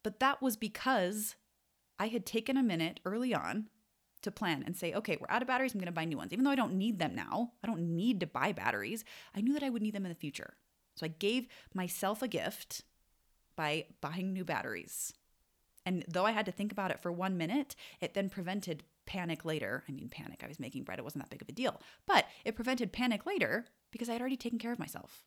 But 0.04 0.20
that 0.20 0.42
was 0.42 0.58
because 0.58 1.36
I 1.98 2.08
had 2.08 2.25
taken 2.25 2.58
a 2.58 2.63
minute 2.63 3.00
early 3.06 3.34
on 3.34 3.68
to 4.25 4.32
plan 4.32 4.63
and 4.65 4.75
say, 4.75 4.94
okay, 4.94 5.17
we're 5.20 5.34
out 5.34 5.41
of 5.41 5.48
batteries. 5.48 5.74
I'm 5.74 5.79
going 5.79 5.88
to 5.88 5.91
buy 5.91 6.05
new 6.05 6.17
ones. 6.17 6.34
Even 6.34 6.44
though 6.44 6.51
I 6.51 6.55
don't 6.55 6.74
need 6.74 7.00
them 7.00 7.15
now, 7.15 7.53
I 7.63 7.67
don't 7.67 7.96
need 7.96 8.20
to 8.20 8.27
buy 8.27 8.51
batteries. 8.51 9.03
I 9.36 9.41
knew 9.41 9.53
that 9.53 9.63
I 9.63 9.70
would 9.70 9.82
need 9.82 9.96
them 9.96 10.05
in 10.05 10.12
the 10.12 10.15
future. 10.15 10.55
So 10.96 11.05
I 11.05 11.10
gave 11.10 11.48
myself 11.74 12.22
a 12.22 12.27
gift 12.27 12.84
by 13.55 13.86
buying 14.01 14.34
new 14.34 14.44
batteries. 14.44 15.13
And 15.86 16.03
though 16.08 16.25
I 16.25 16.32
had 16.32 16.46
to 16.48 16.51
think 16.51 16.72
about 16.72 16.91
it 16.91 17.00
for 17.00 17.12
one 17.12 17.38
minute, 17.38 17.75
it 18.01 18.13
then 18.13 18.29
prevented 18.29 18.84
panic 19.05 19.46
later. 19.46 19.84
I 19.88 19.91
mean, 19.91 20.10
panic, 20.10 20.41
I 20.44 20.48
was 20.48 20.60
making 20.60 20.84
bread, 20.84 21.00
it 21.00 21.03
wasn't 21.03 21.24
that 21.24 21.29
big 21.29 21.41
of 21.41 21.50
a 21.50 21.53
deal, 21.53 21.79
but 22.08 22.25
it 22.44 22.55
prevented 22.55 22.91
panic 22.91 23.25
later 23.25 23.65
because 23.91 24.10
I 24.10 24.13
had 24.13 24.22
already 24.22 24.38
taken 24.38 24.60
care 24.60 24.72
of 24.72 24.79
myself. 24.79 25.24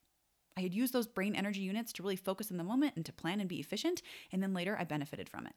I 0.56 0.62
had 0.62 0.74
used 0.74 0.92
those 0.92 1.06
brain 1.06 1.36
energy 1.36 1.60
units 1.60 1.92
to 1.92 2.02
really 2.02 2.16
focus 2.16 2.50
in 2.50 2.56
the 2.56 2.64
moment 2.64 2.94
and 2.96 3.06
to 3.06 3.12
plan 3.12 3.38
and 3.38 3.48
be 3.48 3.60
efficient. 3.60 4.02
And 4.32 4.42
then 4.42 4.52
later 4.52 4.76
I 4.78 4.82
benefited 4.82 5.28
from 5.28 5.46
it. 5.46 5.54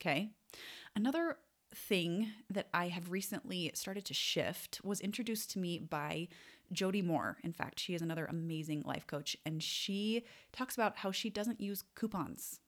Okay. 0.00 0.32
Another 0.94 1.38
thing 1.74 2.32
that 2.50 2.68
I 2.72 2.88
have 2.88 3.10
recently 3.10 3.70
started 3.74 4.04
to 4.06 4.14
shift 4.14 4.80
was 4.84 5.00
introduced 5.00 5.50
to 5.52 5.58
me 5.58 5.78
by 5.78 6.28
Jody 6.72 7.02
Moore. 7.02 7.38
In 7.42 7.52
fact, 7.52 7.80
she 7.80 7.94
is 7.94 8.02
another 8.02 8.26
amazing 8.26 8.82
life 8.86 9.06
coach, 9.06 9.36
and 9.44 9.62
she 9.62 10.24
talks 10.52 10.74
about 10.74 10.98
how 10.98 11.10
she 11.10 11.30
doesn't 11.30 11.60
use 11.60 11.84
coupons. 11.94 12.60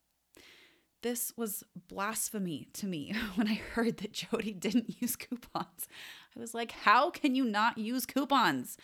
This 1.03 1.33
was 1.37 1.63
blasphemy 1.89 2.69
to 2.75 2.87
me 2.87 3.15
when 3.35 3.49
I 3.49 3.55
heard 3.55 3.99
that 3.99 4.13
Jody 4.13 4.53
didn't 4.53 4.97
use 5.01 5.17
coupons. 5.17 5.89
I 6.37 6.41
was 6.41 6.55
like, 6.55 6.73
how 6.73 7.11
can 7.11 7.35
you 7.35 7.45
not 7.45 7.79
use 7.79 8.07
coupons? 8.07 8.77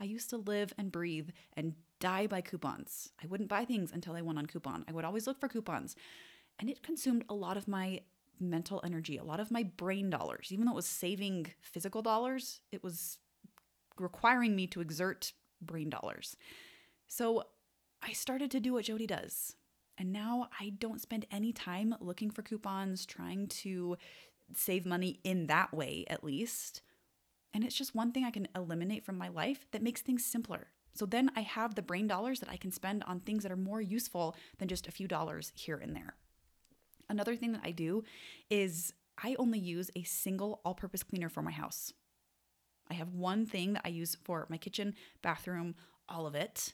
I 0.00 0.04
used 0.04 0.30
to 0.30 0.36
live 0.36 0.72
and 0.76 0.90
breathe 0.90 1.30
and 1.56 1.74
die 2.00 2.26
by 2.26 2.40
coupons. 2.40 3.12
I 3.22 3.26
wouldn't 3.26 3.48
buy 3.48 3.64
things 3.64 3.92
until 3.92 4.16
I 4.16 4.22
went 4.22 4.38
on 4.38 4.46
coupon. 4.46 4.84
I 4.88 4.92
would 4.92 5.04
always 5.04 5.26
look 5.26 5.38
for 5.38 5.48
coupons. 5.48 5.94
And 6.58 6.68
it 6.68 6.82
consumed 6.82 7.24
a 7.28 7.34
lot 7.34 7.56
of 7.56 7.68
my 7.68 8.00
mental 8.40 8.80
energy, 8.84 9.16
a 9.16 9.24
lot 9.24 9.40
of 9.40 9.50
my 9.50 9.62
brain 9.62 10.10
dollars. 10.10 10.48
Even 10.50 10.66
though 10.66 10.72
it 10.72 10.76
was 10.76 10.86
saving 10.86 11.46
physical 11.60 12.02
dollars, 12.02 12.60
it 12.70 12.82
was 12.82 13.18
requiring 13.98 14.56
me 14.56 14.66
to 14.68 14.80
exert 14.80 15.32
brain 15.60 15.90
dollars. 15.90 16.36
So 17.06 17.44
I 18.02 18.12
started 18.12 18.50
to 18.52 18.60
do 18.60 18.72
what 18.72 18.84
Jody 18.84 19.06
does. 19.06 19.56
And 19.98 20.12
now 20.12 20.48
I 20.58 20.70
don't 20.70 21.00
spend 21.00 21.26
any 21.30 21.52
time 21.52 21.94
looking 22.00 22.30
for 22.30 22.42
coupons, 22.42 23.06
trying 23.06 23.46
to 23.48 23.96
save 24.54 24.86
money 24.86 25.20
in 25.22 25.46
that 25.46 25.72
way, 25.72 26.04
at 26.08 26.24
least. 26.24 26.82
And 27.54 27.62
it's 27.62 27.76
just 27.76 27.94
one 27.94 28.12
thing 28.12 28.24
I 28.24 28.30
can 28.30 28.48
eliminate 28.56 29.04
from 29.04 29.18
my 29.18 29.28
life 29.28 29.66
that 29.72 29.82
makes 29.82 30.00
things 30.00 30.24
simpler. 30.24 30.68
So 30.94 31.06
then 31.06 31.30
I 31.36 31.40
have 31.42 31.74
the 31.74 31.82
brain 31.82 32.06
dollars 32.06 32.40
that 32.40 32.50
I 32.50 32.56
can 32.56 32.70
spend 32.70 33.04
on 33.04 33.20
things 33.20 33.42
that 33.42 33.52
are 33.52 33.56
more 33.56 33.80
useful 33.80 34.36
than 34.58 34.68
just 34.68 34.86
a 34.86 34.92
few 34.92 35.06
dollars 35.08 35.52
here 35.54 35.76
and 35.76 35.94
there. 35.94 36.16
Another 37.12 37.36
thing 37.36 37.52
that 37.52 37.60
I 37.62 37.72
do 37.72 38.04
is 38.48 38.94
I 39.22 39.36
only 39.38 39.58
use 39.58 39.90
a 39.94 40.02
single 40.02 40.62
all 40.64 40.74
purpose 40.74 41.02
cleaner 41.02 41.28
for 41.28 41.42
my 41.42 41.50
house. 41.50 41.92
I 42.90 42.94
have 42.94 43.12
one 43.12 43.44
thing 43.44 43.74
that 43.74 43.82
I 43.84 43.90
use 43.90 44.16
for 44.24 44.46
my 44.48 44.56
kitchen, 44.56 44.94
bathroom, 45.22 45.74
all 46.08 46.26
of 46.26 46.34
it. 46.34 46.72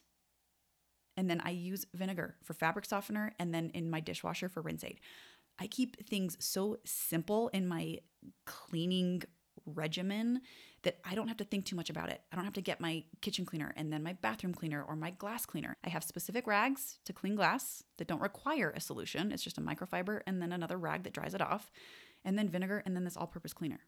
And 1.17 1.29
then 1.29 1.43
I 1.45 1.51
use 1.51 1.87
vinegar 1.93 2.37
for 2.45 2.55
fabric 2.55 2.85
softener 2.85 3.33
and 3.41 3.53
then 3.53 3.73
in 3.75 3.91
my 3.91 3.99
dishwasher 3.99 4.49
for 4.49 4.63
rinse 4.63 4.85
aid. 4.85 5.01
I 5.59 5.67
keep 5.67 6.09
things 6.09 6.37
so 6.39 6.79
simple 6.85 7.49
in 7.49 7.67
my 7.67 7.99
cleaning 8.47 9.25
regimen 9.67 10.43
that 10.89 10.97
I 11.05 11.15
don't 11.15 11.29
have 11.29 11.37
to 11.37 11.45
think 11.45 11.67
too 11.67 11.77
much 11.77 11.91
about 11.91 12.09
it. 12.09 12.23
I 12.33 12.37
don't 12.37 12.47
have 12.47 12.55
to 12.55 12.63
get 12.63 12.81
my 12.81 13.05
kitchen 13.21 13.45
cleaner 13.45 13.75
and 13.77 13.93
then 13.93 14.03
my 14.03 14.15
bathroom 14.15 14.55
cleaner 14.55 14.83
or 14.83 14.97
my 14.97 15.11
glass 15.11 15.45
cleaner. 15.45 15.77
I 15.85 15.91
have 15.91 16.03
specific 16.03 16.47
rags 16.47 16.99
to 17.05 17.13
clean 17.13 17.37
glass 17.37 17.85
that 17.99 18.09
don't 18.09 18.23
require 18.23 18.73
a 18.75 18.81
solution. 18.81 19.31
It's 19.31 19.43
just 19.43 19.59
a 19.59 19.61
microfiber 19.61 20.23
and 20.27 20.41
then 20.41 20.51
another 20.51 20.79
rag 20.79 21.03
that 21.03 21.13
dries 21.13 21.35
it 21.35 21.43
off, 21.43 21.71
and 22.25 22.39
then 22.39 22.49
vinegar 22.49 22.83
and 22.87 22.97
then 22.97 23.05
this 23.05 23.19
all 23.19 23.27
purpose 23.27 23.53
cleaner. 23.53 23.81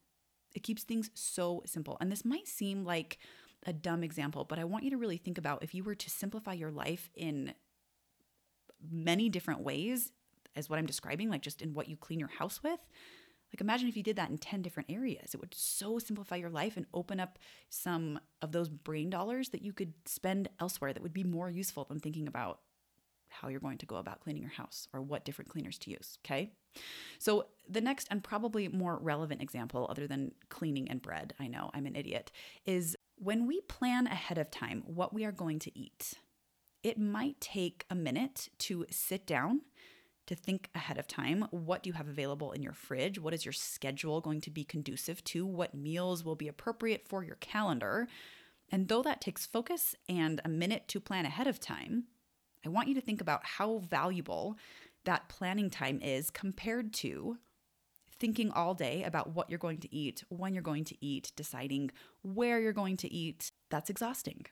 It 0.54 0.62
keeps 0.62 0.83
things 0.83 1.11
so 1.14 1.62
simple. 1.64 1.97
And 2.02 2.12
this 2.12 2.23
might 2.23 2.47
seem 2.47 2.85
like 2.85 3.16
a 3.64 3.73
dumb 3.73 4.04
example, 4.04 4.45
but 4.45 4.59
I 4.59 4.64
want 4.64 4.85
you 4.85 4.90
to 4.90 4.99
really 4.99 5.16
think 5.16 5.38
about 5.38 5.62
if 5.62 5.75
you 5.75 5.83
were 5.83 5.95
to 5.95 6.11
simplify 6.11 6.52
your 6.52 6.71
life 6.71 7.09
in 7.14 7.54
many 8.92 9.30
different 9.30 9.61
ways, 9.61 10.12
as 10.54 10.69
what 10.69 10.78
I'm 10.78 10.85
describing, 10.85 11.30
like 11.30 11.40
just 11.40 11.62
in 11.62 11.73
what 11.73 11.88
you 11.88 11.97
clean 11.97 12.21
your 12.21 12.28
house 12.28 12.62
with. 12.62 12.80
Like, 13.52 13.61
imagine 13.61 13.88
if 13.88 13.97
you 13.97 14.02
did 14.02 14.16
that 14.16 14.30
in 14.30 14.38
10 14.38 14.62
different 14.62 14.90
areas. 14.90 15.35
It 15.35 15.40
would 15.40 15.54
so 15.54 15.99
simplify 15.99 16.37
your 16.37 16.50
life 16.50 16.76
and 16.76 16.87
open 16.95 17.19
up 17.19 17.38
some 17.69 18.21
of 18.42 18.52
those 18.52 18.69
brain 18.69 19.11
dollars 19.11 19.49
that 19.50 19.62
you 19.62 19.73
could 19.73 19.92
spend 20.07 20.49
elsewhere 20.61 20.92
that 20.92 21.02
would 21.02 21.12
be 21.12 21.25
more 21.25 21.50
useful 21.50 21.85
than 21.85 21.99
thinking 21.99 22.28
about 22.28 22.61
how 23.28 23.49
you're 23.49 23.61
going 23.61 23.78
to 23.78 23.87
go 23.87 23.97
about 23.97 24.21
cleaning 24.21 24.42
your 24.42 24.50
house 24.50 24.88
or 24.92 25.00
what 25.00 25.25
different 25.25 25.49
cleaners 25.50 25.78
to 25.78 25.90
use. 25.90 26.19
Okay. 26.25 26.50
So, 27.19 27.47
the 27.69 27.80
next 27.80 28.09
and 28.11 28.23
probably 28.23 28.69
more 28.69 28.99
relevant 28.99 29.42
example, 29.42 29.87
other 29.88 30.07
than 30.07 30.33
cleaning 30.49 30.88
and 30.88 31.00
bread, 31.00 31.35
I 31.38 31.47
know 31.47 31.71
I'm 31.73 31.87
an 31.87 31.97
idiot, 31.97 32.30
is 32.66 32.97
when 33.16 33.47
we 33.47 33.61
plan 33.62 34.07
ahead 34.07 34.38
of 34.38 34.50
time 34.50 34.83
what 34.87 35.12
we 35.12 35.25
are 35.25 35.33
going 35.33 35.59
to 35.61 35.78
eat. 35.78 36.14
It 36.83 36.99
might 36.99 37.40
take 37.40 37.85
a 37.90 37.95
minute 37.95 38.49
to 38.61 38.87
sit 38.90 39.26
down 39.26 39.61
to 40.30 40.37
think 40.37 40.70
ahead 40.75 40.96
of 40.96 41.06
time 41.06 41.46
what 41.50 41.82
do 41.82 41.90
you 41.90 41.94
have 41.94 42.08
available 42.08 42.52
in 42.52 42.62
your 42.62 42.72
fridge 42.72 43.18
what 43.18 43.34
is 43.34 43.44
your 43.44 43.52
schedule 43.52 44.20
going 44.20 44.40
to 44.40 44.50
be 44.50 44.64
conducive 44.64 45.22
to 45.25 45.44
what 45.44 45.75
meals 45.75 46.25
will 46.25 46.37
be 46.37 46.49
appropriate 46.49 47.06
for 47.06 47.22
your 47.22 47.37
calendar 47.37 48.08
and 48.72 48.88
though 48.88 49.02
that 49.02 49.20
takes 49.20 49.44
focus 49.44 49.94
and 50.08 50.40
a 50.44 50.49
minute 50.49 50.88
to 50.88 51.00
plan 51.00 51.26
ahead 51.26 51.46
of 51.46 51.60
time 51.60 52.04
I 52.64 52.68
want 52.68 52.88
you 52.88 52.94
to 52.94 53.00
think 53.00 53.20
about 53.20 53.44
how 53.44 53.78
valuable 53.78 54.56
that 55.04 55.28
planning 55.28 55.70
time 55.70 56.00
is 56.02 56.30
compared 56.30 56.92
to 56.94 57.38
thinking 58.18 58.50
all 58.50 58.75
day 58.75 59.02
about 59.02 59.34
what 59.34 59.49
you're 59.49 59.58
going 59.58 59.78
to 59.78 59.94
eat, 59.94 60.22
when 60.28 60.52
you're 60.52 60.62
going 60.62 60.84
to 60.84 61.04
eat, 61.04 61.32
deciding 61.37 61.90
where 62.22 62.60
you're 62.60 62.72
going 62.72 62.99
to 62.99 63.12
eat. 63.12 63.50
That's 63.70 63.88
exhausting. 63.88 64.44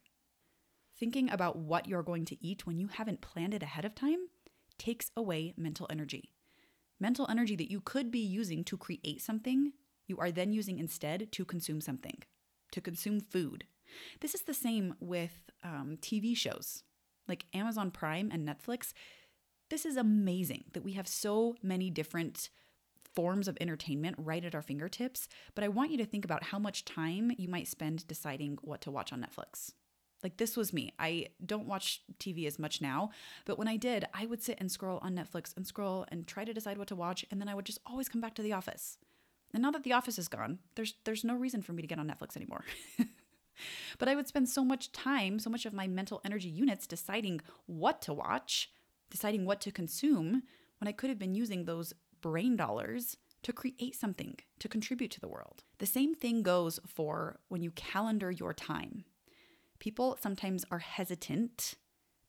Thinking 0.99 1.31
about 1.31 1.57
what 1.57 1.87
you're 1.87 2.03
going 2.03 2.25
to 2.27 2.45
eat 2.45 2.67
when 2.67 2.79
you 2.79 2.89
haven't 2.89 3.21
planned 3.21 3.53
it 3.55 3.63
ahead 3.63 3.85
of 3.85 3.95
time 3.95 4.29
takes 4.79 5.11
away 5.17 5.55
mental 5.57 5.87
energy. 5.91 6.31
Mental 7.01 7.27
energy 7.31 7.57
that 7.57 7.71
you 7.71 7.81
could 7.81 8.11
be 8.11 8.19
using 8.19 8.65
to 8.65 8.77
create 8.77 9.21
something, 9.21 9.73
you 10.07 10.19
are 10.19 10.31
then 10.31 10.53
using 10.53 10.79
instead 10.79 11.31
to 11.33 11.45
consume 11.45 11.81
something, 11.81 12.23
to 12.73 12.81
consume 12.81 13.21
food. 13.21 13.65
This 14.21 14.35
is 14.35 14.43
the 14.43 14.55
same 14.55 14.95
with 15.01 15.51
um, 15.63 15.99
TV 16.01 16.37
shows 16.37 16.83
like 17.29 17.45
Amazon 17.55 17.91
Prime 17.91 18.31
and 18.33 18.49
Netflix, 18.49 18.93
this 19.69 19.85
is 19.85 19.97
amazing 19.97 20.65
that 20.73 20.83
we 20.83 20.93
have 20.95 21.07
so 21.07 21.55
many 21.63 21.91
different 21.91 22.49
forms 23.15 23.49
of 23.49 23.59
entertainment 23.61 24.17
right 24.19 24.45
at 24.45 24.55
our 24.55 24.63
fingertips. 24.63 25.29
But 25.55 25.65
I 25.65 25.69
want 25.69 25.91
you 25.91 25.99
to 25.99 26.07
think 26.07 26.25
about 26.25 26.45
how 26.45 26.59
much 26.59 26.85
time 26.85 27.33
you 27.37 27.49
might 27.49 27.69
spend 27.69 28.07
deciding 28.07 28.59
what 28.63 28.81
to 28.83 28.91
watch 28.91 29.13
on 29.13 29.21
Netflix. 29.21 29.73
Like 30.23 30.37
this 30.37 30.57
was 30.57 30.73
me. 30.73 30.93
I 30.99 31.29
don't 31.45 31.67
watch 31.67 32.03
TV 32.19 32.47
as 32.47 32.59
much 32.59 32.81
now, 32.81 33.11
but 33.45 33.59
when 33.59 33.69
I 33.69 33.77
did, 33.77 34.05
I 34.13 34.27
would 34.27 34.43
sit 34.43 34.59
and 34.59 34.71
scroll 34.71 34.99
on 35.03 35.15
Netflix 35.15 35.57
and 35.57 35.67
scroll 35.67 36.07
and 36.09 36.27
try 36.27 36.45
to 36.45 36.53
decide 36.53 36.79
what 36.79 36.89
to 36.89 36.97
watch, 36.97 37.25
and 37.31 37.41
then 37.41 37.49
I 37.49 37.55
would 37.55 37.67
just 37.67 37.81
always 37.87 38.09
come 38.09 38.21
back 38.21 38.35
to 38.35 38.43
The 38.43 38.53
Office. 38.53 38.99
And 39.55 39.63
now 39.63 39.71
that 39.71 39.85
The 39.85 39.93
Office 39.93 40.19
is 40.19 40.29
gone, 40.29 40.59
there's 40.75 40.95
there's 41.05 41.25
no 41.25 41.35
reason 41.35 41.63
for 41.63 41.73
me 41.73 41.83
to 41.83 41.89
get 41.89 41.99
on 41.99 42.09
Netflix 42.09 42.37
anymore. 42.37 42.65
But 43.99 44.09
I 44.09 44.15
would 44.15 44.29
spend 44.29 44.49
so 44.49 44.65
much 44.65 44.93
time, 44.93 45.39
so 45.39 45.51
much 45.51 45.67
of 45.67 45.73
my 45.73 45.87
mental 45.87 46.21
energy 46.25 46.49
units 46.49 46.87
deciding 46.87 47.41
what 47.67 48.01
to 48.03 48.13
watch, 48.13 48.71
deciding 49.11 49.45
what 49.45 49.61
to 49.63 49.73
consume, 49.73 50.43
when 50.79 50.89
I 50.89 50.93
could 50.93 51.11
have 51.11 51.19
been 51.19 51.35
using 51.35 51.65
those 51.65 51.93
brain 52.21 52.57
dollars 52.57 53.17
to 53.43 53.53
create 53.53 53.95
something, 53.95 54.37
to 54.59 54.69
contribute 54.69 55.11
to 55.13 55.21
the 55.21 55.29
world. 55.29 55.63
The 55.79 55.87
same 55.87 56.15
thing 56.15 56.43
goes 56.43 56.81
for 56.87 57.39
when 57.49 57.63
you 57.63 57.71
calendar 57.73 58.31
your 58.31 58.53
time. 58.53 59.05
People 59.79 60.17
sometimes 60.21 60.65
are 60.71 60.79
hesitant 60.79 61.75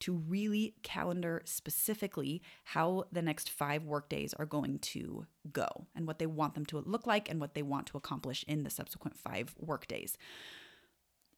to 0.01 0.13
really 0.13 0.75
calendar 0.82 1.41
specifically 1.46 2.41
how 2.63 3.03
the 3.12 3.22
next 3.22 3.50
five 3.50 3.84
workdays 3.84 4.34
are 4.34 4.46
going 4.46 4.79
to 4.79 5.25
go 5.51 5.68
and 5.94 6.08
what 6.08 6.20
they 6.20 6.25
want 6.25 6.53
them 6.53 6.65
to 6.68 6.79
look 6.79 7.06
like 7.06 7.29
and 7.29 7.39
what 7.39 7.53
they 7.53 7.62
want 7.62 7.88
to 7.88 7.98
accomplish 7.98 8.46
in 8.48 8.63
the 8.63 8.70
subsequent 8.70 9.18
five 9.18 9.53
workdays. 9.58 10.18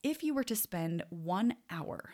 If 0.04 0.24
you 0.24 0.34
were 0.34 0.44
to 0.44 0.56
spend 0.56 1.04
one 1.10 1.56
hour 1.70 2.14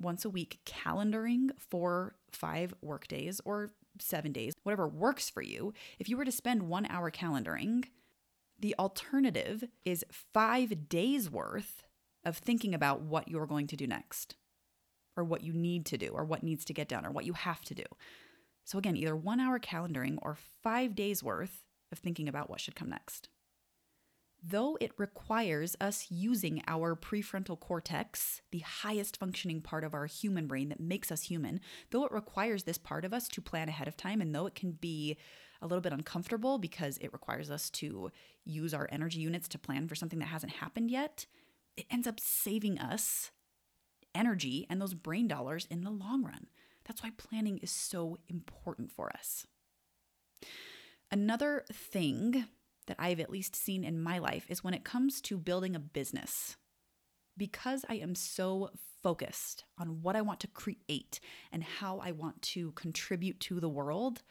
once 0.00 0.24
a 0.24 0.30
week 0.30 0.60
calendaring 0.66 1.50
for 1.58 2.16
five 2.32 2.74
workdays 2.80 3.40
or 3.44 3.70
seven 4.00 4.32
days, 4.32 4.54
whatever 4.64 4.88
works 4.88 5.30
for 5.30 5.42
you, 5.42 5.72
if 5.98 6.08
you 6.08 6.16
were 6.16 6.24
to 6.24 6.32
spend 6.32 6.64
one 6.64 6.86
hour 6.86 7.10
calendaring, 7.10 7.84
the 8.58 8.74
alternative 8.78 9.64
is 9.84 10.04
five 10.10 10.88
days 10.88 11.30
worth 11.30 11.84
of 12.24 12.36
thinking 12.38 12.74
about 12.74 13.00
what 13.02 13.28
you're 13.28 13.46
going 13.46 13.66
to 13.68 13.76
do 13.76 13.86
next, 13.86 14.36
or 15.16 15.24
what 15.24 15.42
you 15.42 15.52
need 15.52 15.84
to 15.86 15.98
do, 15.98 16.08
or 16.08 16.24
what 16.24 16.42
needs 16.42 16.64
to 16.66 16.72
get 16.72 16.88
done, 16.88 17.04
or 17.04 17.10
what 17.10 17.24
you 17.26 17.32
have 17.34 17.62
to 17.62 17.74
do. 17.74 17.84
So, 18.64 18.78
again, 18.78 18.96
either 18.96 19.16
one 19.16 19.40
hour 19.40 19.58
calendaring 19.58 20.18
or 20.22 20.36
five 20.62 20.94
days 20.94 21.22
worth 21.22 21.64
of 21.90 21.98
thinking 21.98 22.28
about 22.28 22.48
what 22.48 22.60
should 22.60 22.76
come 22.76 22.90
next. 22.90 23.28
though 24.42 24.76
it 24.80 24.92
requires 24.98 25.76
us 25.80 26.06
using 26.10 26.62
our 26.66 26.96
prefrontal 26.96 27.58
cortex, 27.58 28.42
the 28.50 28.58
highest 28.60 29.16
functioning 29.16 29.60
part 29.60 29.84
of 29.84 29.94
our 29.94 30.06
human 30.06 30.46
brain 30.46 30.68
that 30.68 30.80
makes 30.80 31.12
us 31.12 31.22
human, 31.22 31.60
though 31.90 32.04
it 32.04 32.12
requires 32.12 32.64
this 32.64 32.78
part 32.78 33.04
of 33.04 33.14
us 33.14 33.28
to 33.28 33.40
plan 33.40 33.68
ahead 33.68 33.86
of 33.86 33.96
time, 33.96 34.20
and 34.20 34.34
though 34.34 34.46
it 34.46 34.54
can 34.54 34.72
be 34.72 35.16
a 35.60 35.66
little 35.66 35.80
bit 35.80 35.92
uncomfortable 35.92 36.58
because 36.58 36.98
it 36.98 37.12
requires 37.12 37.50
us 37.50 37.70
to 37.70 38.10
use 38.44 38.74
our 38.74 38.88
energy 38.90 39.20
units 39.20 39.46
to 39.46 39.58
plan 39.58 39.86
for 39.86 39.94
something 39.94 40.18
that 40.18 40.26
hasn't 40.26 40.54
happened 40.54 40.90
yet, 40.90 41.26
it 41.76 41.86
ends 41.90 42.06
up 42.06 42.20
saving 42.20 42.78
us 42.78 43.30
energy 44.14 44.66
and 44.68 44.80
those 44.80 44.94
brain 44.94 45.28
dollars 45.28 45.66
in 45.70 45.82
the 45.84 45.90
long 45.90 46.22
run. 46.24 46.46
That's 46.84 47.02
why 47.02 47.10
planning 47.16 47.58
is 47.58 47.70
so 47.70 48.18
important 48.28 48.90
for 48.90 49.10
us. 49.10 49.46
Another 51.10 51.64
thing 51.72 52.46
that 52.86 52.96
I've 52.98 53.20
at 53.20 53.30
least 53.30 53.54
seen 53.54 53.84
in 53.84 54.02
my 54.02 54.18
life 54.18 54.46
is 54.48 54.64
when 54.64 54.74
it 54.74 54.84
comes 54.84 55.20
to 55.22 55.38
building 55.38 55.76
a 55.76 55.80
business. 55.80 56.56
Because 57.36 57.84
I 57.88 57.94
am 57.94 58.14
so 58.14 58.70
focused 59.02 59.64
on 59.78 60.02
what 60.02 60.16
I 60.16 60.22
want 60.22 60.40
to 60.40 60.46
create 60.48 61.20
and 61.50 61.62
how 61.62 61.98
I 61.98 62.12
want 62.12 62.42
to 62.42 62.72
contribute 62.72 63.40
to 63.40 63.60
the 63.60 63.68
world, 63.68 64.22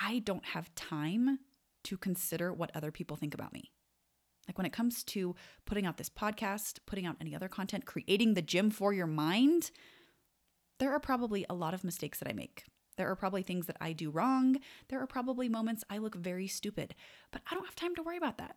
I 0.00 0.20
don't 0.20 0.44
have 0.44 0.74
time 0.74 1.40
to 1.84 1.96
consider 1.96 2.52
what 2.52 2.74
other 2.74 2.90
people 2.90 3.16
think 3.16 3.34
about 3.34 3.52
me. 3.52 3.70
Like 4.48 4.58
when 4.58 4.66
it 4.66 4.72
comes 4.72 5.04
to 5.04 5.34
putting 5.64 5.86
out 5.86 5.96
this 5.96 6.08
podcast, 6.08 6.78
putting 6.86 7.06
out 7.06 7.16
any 7.20 7.34
other 7.34 7.48
content, 7.48 7.86
creating 7.86 8.34
the 8.34 8.42
gym 8.42 8.70
for 8.70 8.92
your 8.92 9.06
mind, 9.06 9.70
there 10.78 10.92
are 10.92 11.00
probably 11.00 11.46
a 11.48 11.54
lot 11.54 11.74
of 11.74 11.84
mistakes 11.84 12.18
that 12.18 12.28
I 12.28 12.32
make. 12.32 12.64
There 12.96 13.10
are 13.10 13.16
probably 13.16 13.42
things 13.42 13.66
that 13.66 13.76
I 13.80 13.92
do 13.92 14.10
wrong. 14.10 14.56
There 14.88 15.00
are 15.00 15.06
probably 15.06 15.48
moments 15.48 15.84
I 15.88 15.98
look 15.98 16.16
very 16.16 16.46
stupid, 16.46 16.94
but 17.30 17.42
I 17.50 17.54
don't 17.54 17.64
have 17.64 17.76
time 17.76 17.94
to 17.94 18.02
worry 18.02 18.16
about 18.16 18.38
that. 18.38 18.56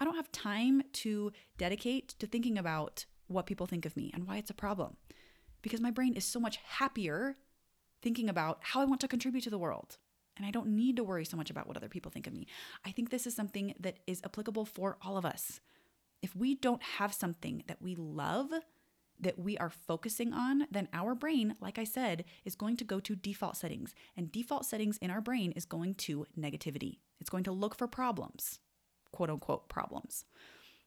I 0.00 0.04
don't 0.04 0.16
have 0.16 0.32
time 0.32 0.82
to 0.94 1.32
dedicate 1.58 2.14
to 2.18 2.26
thinking 2.26 2.58
about 2.58 3.04
what 3.28 3.46
people 3.46 3.66
think 3.66 3.86
of 3.86 3.96
me 3.96 4.10
and 4.12 4.26
why 4.26 4.38
it's 4.38 4.50
a 4.50 4.54
problem 4.54 4.96
because 5.62 5.80
my 5.80 5.90
brain 5.90 6.14
is 6.14 6.24
so 6.24 6.40
much 6.40 6.58
happier 6.64 7.36
thinking 8.02 8.28
about 8.28 8.58
how 8.62 8.80
I 8.80 8.86
want 8.86 9.00
to 9.02 9.08
contribute 9.08 9.44
to 9.44 9.50
the 9.50 9.58
world. 9.58 9.98
And 10.40 10.46
I 10.46 10.50
don't 10.50 10.68
need 10.68 10.96
to 10.96 11.04
worry 11.04 11.26
so 11.26 11.36
much 11.36 11.50
about 11.50 11.66
what 11.66 11.76
other 11.76 11.90
people 11.90 12.10
think 12.10 12.26
of 12.26 12.32
me. 12.32 12.46
I 12.82 12.92
think 12.92 13.10
this 13.10 13.26
is 13.26 13.36
something 13.36 13.74
that 13.78 13.98
is 14.06 14.22
applicable 14.24 14.64
for 14.64 14.96
all 15.02 15.18
of 15.18 15.26
us. 15.26 15.60
If 16.22 16.34
we 16.34 16.54
don't 16.54 16.82
have 16.82 17.12
something 17.12 17.62
that 17.66 17.82
we 17.82 17.94
love, 17.94 18.48
that 19.20 19.38
we 19.38 19.58
are 19.58 19.68
focusing 19.68 20.32
on, 20.32 20.66
then 20.70 20.88
our 20.94 21.14
brain, 21.14 21.56
like 21.60 21.78
I 21.78 21.84
said, 21.84 22.24
is 22.46 22.54
going 22.54 22.78
to 22.78 22.84
go 22.84 23.00
to 23.00 23.14
default 23.14 23.58
settings. 23.58 23.94
And 24.16 24.32
default 24.32 24.64
settings 24.64 24.96
in 24.96 25.10
our 25.10 25.20
brain 25.20 25.52
is 25.52 25.66
going 25.66 25.96
to 25.96 26.24
negativity. 26.38 27.00
It's 27.20 27.28
going 27.28 27.44
to 27.44 27.52
look 27.52 27.76
for 27.76 27.86
problems, 27.86 28.60
quote 29.12 29.28
unquote 29.28 29.68
problems. 29.68 30.24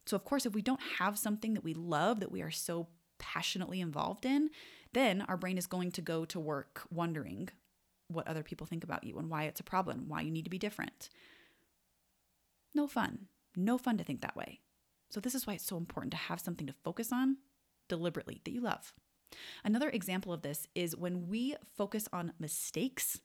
So, 0.08 0.16
of 0.16 0.26
course, 0.26 0.48
if 0.48 0.56
we 0.56 0.64
don't 0.64 0.82
have 0.98 1.20
something 1.20 1.54
that 1.54 1.64
we 1.64 1.76
love, 1.76 2.22
that 2.22 2.32
we 2.32 2.42
are 2.42 2.50
so 2.50 2.88
passionately 3.20 3.82
involved 3.82 4.26
in, 4.26 4.50
then 4.94 5.22
our 5.22 5.38
brain 5.38 5.60
is 5.60 5.68
going 5.68 5.92
to 5.92 6.02
go 6.02 6.26
to 6.26 6.40
work 6.40 6.82
wondering 6.90 7.50
what 8.08 8.28
other 8.28 8.44
people 8.44 8.68
think 8.68 8.84
about 8.84 9.04
you 9.04 9.18
and 9.18 9.30
why 9.30 9.44
it's 9.44 9.60
a 9.60 9.64
problem, 9.64 10.06
why 10.08 10.22
you 10.22 10.32
need 10.32 10.44
to 10.44 10.50
be 10.50 10.60
different. 10.60 11.10
No 12.74 12.88
fun. 12.88 13.28
No 13.56 13.78
fun 13.78 13.98
to 13.98 14.04
think 14.04 14.22
that 14.22 14.36
way. 14.36 14.60
So, 15.10 15.20
this 15.20 15.36
is 15.36 15.46
why 15.46 15.54
it's 15.54 15.66
so 15.66 15.78
important 15.78 16.12
to 16.12 16.18
have 16.18 16.40
something 16.40 16.66
to 16.66 16.74
focus 16.74 17.12
on 17.12 17.38
deliberately 17.88 18.42
that 18.44 18.52
you 18.52 18.62
love. 18.62 18.94
Another 19.64 19.90
example 19.90 20.34
of 20.34 20.42
this 20.42 20.68
is 20.74 20.96
when 20.96 21.28
we 21.28 21.56
focus 21.76 22.08
on 22.12 22.34
mistakes 22.40 23.20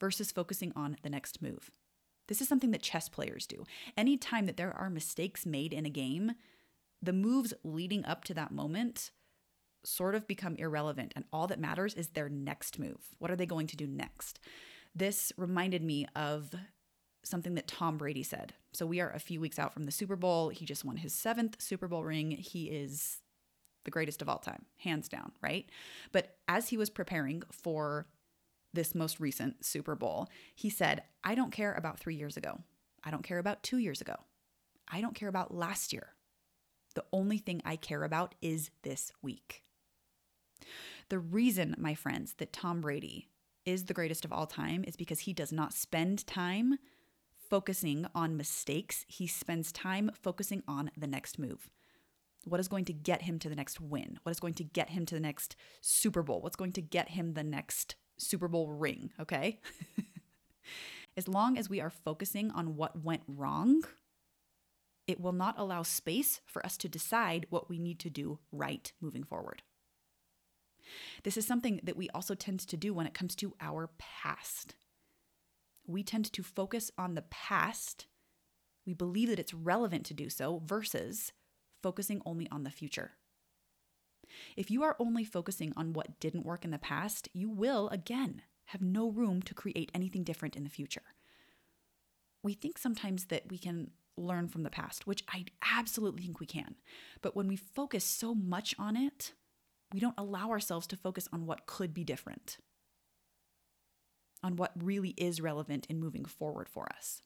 versus 0.00 0.32
focusing 0.32 0.72
on 0.74 0.96
the 1.02 1.10
next 1.10 1.42
move. 1.42 1.70
This 2.28 2.40
is 2.40 2.48
something 2.48 2.70
that 2.70 2.82
chess 2.82 3.08
players 3.08 3.46
do. 3.46 3.64
Anytime 3.96 4.46
that 4.46 4.56
there 4.56 4.74
are 4.74 4.88
mistakes 4.88 5.44
made 5.44 5.72
in 5.72 5.84
a 5.84 5.90
game, 5.90 6.32
the 7.02 7.12
moves 7.12 7.52
leading 7.62 8.04
up 8.04 8.24
to 8.24 8.34
that 8.34 8.50
moment 8.50 9.10
sort 9.84 10.14
of 10.14 10.26
become 10.26 10.56
irrelevant, 10.56 11.12
and 11.16 11.24
all 11.32 11.46
that 11.46 11.60
matters 11.60 11.94
is 11.94 12.08
their 12.08 12.28
next 12.28 12.78
move. 12.78 13.14
What 13.18 13.30
are 13.30 13.36
they 13.36 13.46
going 13.46 13.66
to 13.68 13.76
do 13.76 13.86
next? 13.86 14.40
This 14.94 15.32
reminded 15.36 15.82
me 15.82 16.06
of 16.14 16.54
something 17.24 17.54
that 17.54 17.66
Tom 17.66 17.96
Brady 17.96 18.22
said. 18.22 18.54
So 18.72 18.86
we 18.86 19.00
are 19.00 19.10
a 19.10 19.18
few 19.18 19.40
weeks 19.40 19.58
out 19.58 19.72
from 19.72 19.84
the 19.84 19.92
Super 19.92 20.16
Bowl. 20.16 20.50
He 20.50 20.64
just 20.64 20.84
won 20.84 20.96
his 20.96 21.14
seventh 21.14 21.60
Super 21.60 21.88
Bowl 21.88 22.04
ring. 22.04 22.30
He 22.32 22.64
is 22.64 23.20
the 23.84 23.90
greatest 23.90 24.22
of 24.22 24.28
all 24.28 24.38
time, 24.38 24.64
hands 24.78 25.08
down, 25.08 25.32
right? 25.42 25.68
But 26.12 26.36
as 26.48 26.68
he 26.68 26.76
was 26.76 26.90
preparing 26.90 27.42
for 27.50 28.06
this 28.72 28.94
most 28.94 29.20
recent 29.20 29.64
Super 29.64 29.94
Bowl, 29.94 30.28
he 30.54 30.68
said, 30.68 31.02
I 31.22 31.34
don't 31.34 31.52
care 31.52 31.72
about 31.74 31.98
three 31.98 32.16
years 32.16 32.36
ago. 32.36 32.60
I 33.04 33.10
don't 33.10 33.22
care 33.22 33.38
about 33.38 33.62
two 33.62 33.78
years 33.78 34.00
ago. 34.00 34.16
I 34.88 35.00
don't 35.00 35.14
care 35.14 35.28
about 35.28 35.54
last 35.54 35.92
year. 35.92 36.08
The 36.94 37.04
only 37.12 37.38
thing 37.38 37.60
I 37.64 37.76
care 37.76 38.04
about 38.04 38.34
is 38.40 38.70
this 38.82 39.12
week. 39.22 39.62
The 41.08 41.18
reason, 41.18 41.74
my 41.78 41.94
friends, 41.94 42.34
that 42.38 42.52
Tom 42.52 42.80
Brady 42.80 43.28
is 43.64 43.84
the 43.84 43.94
greatest 43.94 44.24
of 44.24 44.32
all 44.32 44.46
time 44.46 44.84
is 44.86 44.96
because 44.96 45.20
he 45.20 45.32
does 45.32 45.52
not 45.52 45.72
spend 45.72 46.26
time 46.26 46.78
focusing 47.48 48.06
on 48.14 48.36
mistakes. 48.36 49.04
He 49.08 49.26
spends 49.26 49.72
time 49.72 50.10
focusing 50.20 50.62
on 50.66 50.90
the 50.96 51.06
next 51.06 51.38
move. 51.38 51.70
What 52.44 52.60
is 52.60 52.68
going 52.68 52.84
to 52.86 52.92
get 52.92 53.22
him 53.22 53.38
to 53.38 53.48
the 53.48 53.56
next 53.56 53.80
win? 53.80 54.18
What 54.22 54.32
is 54.32 54.40
going 54.40 54.54
to 54.54 54.64
get 54.64 54.90
him 54.90 55.06
to 55.06 55.14
the 55.14 55.20
next 55.20 55.56
Super 55.80 56.22
Bowl? 56.22 56.40
What's 56.40 56.56
going 56.56 56.72
to 56.72 56.82
get 56.82 57.10
him 57.10 57.32
the 57.32 57.44
next 57.44 57.96
Super 58.18 58.48
Bowl 58.48 58.70
ring? 58.70 59.12
Okay. 59.18 59.60
as 61.16 61.26
long 61.28 61.56
as 61.56 61.70
we 61.70 61.80
are 61.80 61.90
focusing 61.90 62.50
on 62.50 62.76
what 62.76 63.02
went 63.02 63.22
wrong, 63.26 63.82
it 65.06 65.20
will 65.20 65.32
not 65.32 65.58
allow 65.58 65.82
space 65.82 66.40
for 66.46 66.64
us 66.64 66.76
to 66.78 66.88
decide 66.88 67.46
what 67.50 67.68
we 67.68 67.78
need 67.78 67.98
to 68.00 68.10
do 68.10 68.38
right 68.52 68.92
moving 69.00 69.24
forward. 69.24 69.62
This 71.22 71.36
is 71.36 71.46
something 71.46 71.80
that 71.82 71.96
we 71.96 72.08
also 72.10 72.34
tend 72.34 72.60
to 72.60 72.76
do 72.76 72.92
when 72.94 73.06
it 73.06 73.14
comes 73.14 73.34
to 73.36 73.54
our 73.60 73.90
past. 73.98 74.74
We 75.86 76.02
tend 76.02 76.32
to 76.32 76.42
focus 76.42 76.90
on 76.96 77.14
the 77.14 77.22
past. 77.22 78.06
We 78.86 78.94
believe 78.94 79.28
that 79.28 79.38
it's 79.38 79.54
relevant 79.54 80.04
to 80.06 80.14
do 80.14 80.28
so 80.28 80.62
versus 80.64 81.32
focusing 81.82 82.22
only 82.24 82.48
on 82.50 82.64
the 82.64 82.70
future. 82.70 83.12
If 84.56 84.70
you 84.70 84.82
are 84.82 84.96
only 84.98 85.24
focusing 85.24 85.72
on 85.76 85.92
what 85.92 86.18
didn't 86.20 86.46
work 86.46 86.64
in 86.64 86.70
the 86.70 86.78
past, 86.78 87.28
you 87.32 87.48
will, 87.50 87.88
again, 87.90 88.42
have 88.66 88.82
no 88.82 89.10
room 89.10 89.42
to 89.42 89.54
create 89.54 89.90
anything 89.94 90.24
different 90.24 90.56
in 90.56 90.64
the 90.64 90.70
future. 90.70 91.02
We 92.42 92.54
think 92.54 92.78
sometimes 92.78 93.26
that 93.26 93.50
we 93.50 93.58
can 93.58 93.90
learn 94.16 94.48
from 94.48 94.62
the 94.62 94.70
past, 94.70 95.06
which 95.06 95.24
I 95.28 95.46
absolutely 95.76 96.22
think 96.22 96.40
we 96.40 96.46
can. 96.46 96.76
But 97.20 97.36
when 97.36 97.48
we 97.48 97.56
focus 97.56 98.04
so 98.04 98.34
much 98.34 98.74
on 98.78 98.96
it, 98.96 99.32
we 99.94 100.00
don't 100.00 100.18
allow 100.18 100.50
ourselves 100.50 100.88
to 100.88 100.96
focus 100.96 101.28
on 101.32 101.46
what 101.46 101.66
could 101.66 101.94
be 101.94 102.02
different, 102.02 102.58
on 104.42 104.56
what 104.56 104.72
really 104.74 105.10
is 105.10 105.40
relevant 105.40 105.86
in 105.88 106.00
moving 106.00 106.24
forward 106.24 106.68
for 106.68 106.88
us. 106.96 107.22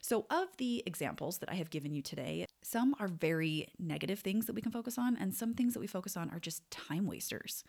So, 0.00 0.24
of 0.30 0.56
the 0.56 0.84
examples 0.86 1.38
that 1.38 1.50
I 1.50 1.56
have 1.56 1.68
given 1.68 1.92
you 1.92 2.00
today, 2.00 2.46
some 2.62 2.94
are 3.00 3.08
very 3.08 3.66
negative 3.76 4.20
things 4.20 4.46
that 4.46 4.54
we 4.54 4.62
can 4.62 4.70
focus 4.70 4.98
on, 4.98 5.16
and 5.16 5.34
some 5.34 5.52
things 5.52 5.74
that 5.74 5.80
we 5.80 5.88
focus 5.88 6.16
on 6.16 6.30
are 6.30 6.38
just 6.38 6.70
time 6.70 7.06
wasters. 7.06 7.64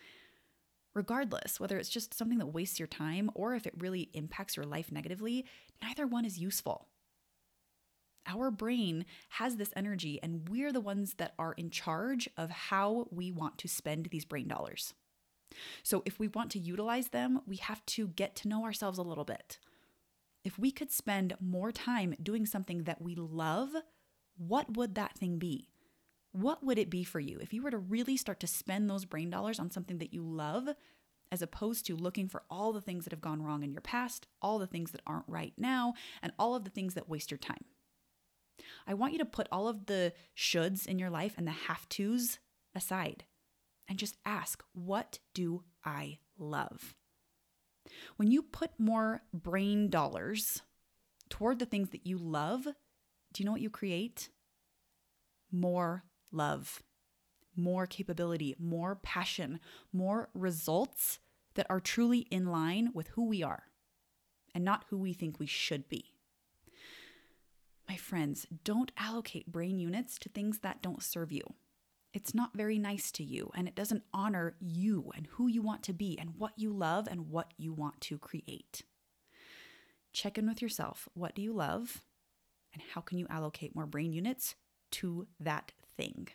Regardless, 0.93 1.60
whether 1.60 1.79
it's 1.79 1.89
just 1.89 2.13
something 2.13 2.38
that 2.38 2.53
wastes 2.53 2.79
your 2.79 2.88
time 2.88 3.31
or 3.34 3.55
if 3.55 3.65
it 3.65 3.73
really 3.79 4.12
impacts 4.13 4.55
your 4.55 4.67
life 4.67 4.91
negatively, 4.91 5.45
neither 5.81 6.05
one 6.05 6.25
is 6.25 6.38
useful. 6.38 6.90
Our 8.32 8.50
brain 8.52 9.06
has 9.30 9.58
this 9.58 9.74
energy, 9.76 10.20
and 10.24 10.48
we're 10.48 10.72
the 10.72 10.80
ones 10.80 11.15
that 11.15 11.34
are 11.38 11.54
in 11.54 11.70
charge 11.70 12.30
of 12.38 12.50
how 12.50 13.08
we 13.12 13.32
want 13.32 13.58
to 13.60 13.67
spend 13.67 14.06
these 14.06 14.26
brain 14.26 14.48
dollars. 14.48 14.94
So, 15.84 16.02
if 16.06 16.17
we 16.17 16.30
want 16.30 16.52
to 16.52 16.60
utilize 16.60 17.10
them, 17.10 17.41
we 17.46 17.58
have 17.58 17.86
to 17.88 18.08
get 18.08 18.36
to 18.38 18.48
know 18.48 18.63
ourselves 18.63 18.98
a 18.98 19.04
little 19.04 19.26
bit. 19.26 19.60
If 20.46 20.58
we 20.58 20.72
could 20.72 20.91
spend 20.91 21.36
more 21.41 21.72
time 21.72 22.15
doing 22.24 22.46
something 22.46 22.84
that 22.84 23.02
we 23.02 23.15
love, 23.15 23.72
what 24.38 24.76
would 24.76 24.96
that 24.96 25.17
thing 25.17 25.38
be? 25.38 25.67
What 26.32 26.63
would 26.63 26.80
it 26.80 26.89
be 26.89 27.04
for 27.04 27.20
you 27.20 27.38
if 27.41 27.52
you 27.52 27.62
were 27.62 27.72
to 27.72 27.78
really 27.78 28.15
start 28.15 28.39
to 28.39 28.48
spend 28.48 28.89
those 28.89 29.04
brain 29.04 29.30
dollars 29.30 29.60
on 29.60 29.70
something 29.70 29.98
that 29.98 30.13
you 30.13 30.24
love, 30.24 30.70
as 31.34 31.41
opposed 31.41 31.86
to 31.88 31.98
looking 31.98 32.30
for 32.30 32.44
all 32.50 32.72
the 32.72 32.82
things 32.82 33.04
that 33.04 33.12
have 33.12 33.22
gone 33.22 33.41
wrong 33.41 33.63
in 33.63 33.74
your 33.74 33.82
past, 33.82 34.28
all 34.41 34.58
the 34.58 34.67
things 34.67 34.91
that 34.91 35.02
aren't 35.06 35.28
right 35.28 35.54
now, 35.58 35.94
and 36.24 36.32
all 36.39 36.56
of 36.56 36.63
the 36.63 36.70
things 36.70 36.94
that 36.94 37.10
waste 37.10 37.30
your 37.30 37.38
time? 37.38 37.65
I 38.88 38.93
want 38.93 39.13
you 39.13 39.19
to 39.19 39.26
put 39.26 39.47
all 39.52 39.67
of 39.67 39.86
the 39.86 40.13
shoulds 40.36 40.86
in 40.86 41.00
your 41.00 41.10
life 41.10 41.36
and 41.38 41.47
the 41.47 41.52
have 41.52 41.88
tos 41.89 42.39
aside 42.76 43.26
and 43.88 44.00
just 44.00 44.17
ask, 44.26 44.63
what 44.74 45.19
do 45.34 45.63
I 45.84 46.19
love? 46.38 46.95
When 48.17 48.32
you 48.32 48.41
put 48.41 48.71
more 48.80 49.24
brain 49.34 49.89
dollars 49.89 50.62
toward 51.30 51.60
the 51.60 51.65
things 51.65 51.89
that 51.89 52.06
you 52.06 52.17
love, 52.17 52.63
do 52.63 52.74
you 53.38 53.45
know 53.45 53.52
what 53.52 53.62
you 53.62 53.69
create? 53.69 54.30
More 55.52 56.04
love, 56.32 56.82
more 57.56 57.86
capability, 57.86 58.56
more 58.60 58.95
passion, 58.95 59.60
more 59.91 60.30
results 60.34 61.19
that 61.56 61.67
are 61.69 61.80
truly 61.80 62.19
in 62.32 62.47
line 62.47 62.91
with 62.93 63.08
who 63.10 63.26
we 63.26 63.43
are 63.43 63.63
and 64.54 64.63
not 64.63 64.86
who 64.89 64.97
we 64.97 65.13
think 65.13 65.39
we 65.39 65.45
should 65.45 65.88
be. 65.89 66.11
My 67.91 67.97
friends, 67.97 68.47
don't 68.63 68.89
allocate 68.97 69.51
brain 69.51 69.77
units 69.77 70.17
to 70.19 70.30
things 70.30 70.60
that 70.60 70.82
don't 70.82 71.04
serve 71.04 71.30
you. 71.30 71.43
It's 72.13 72.34
not 72.34 72.56
very 72.56 72.80
nice 72.80 73.12
to 73.12 73.21
you, 73.21 73.51
and 73.54 73.67
it 73.67 73.75
doesn't 73.75 74.06
honor 74.13 74.56
you 74.62 75.12
and 75.13 75.27
who 75.32 75.49
you 75.49 75.62
want 75.62 75.84
to 75.84 75.93
be 75.93 76.17
and 76.17 76.38
what 76.38 76.54
you 76.56 76.71
love 76.71 77.06
and 77.12 77.30
what 77.30 77.54
you 77.58 77.73
want 77.73 77.99
to 77.99 78.17
create. 78.17 78.84
Check 80.13 80.38
in 80.38 80.47
with 80.47 80.62
yourself. 80.62 81.10
What 81.15 81.36
do 81.36 81.41
you 81.41 81.51
love? 81.51 82.01
And 82.71 82.82
how 82.93 83.01
can 83.01 83.17
you 83.17 83.27
allocate 83.30 83.75
more 83.75 83.86
brain 83.86 84.13
units 84.13 84.56
to 84.91 85.27
that 85.41 85.73
thing? 85.97 86.30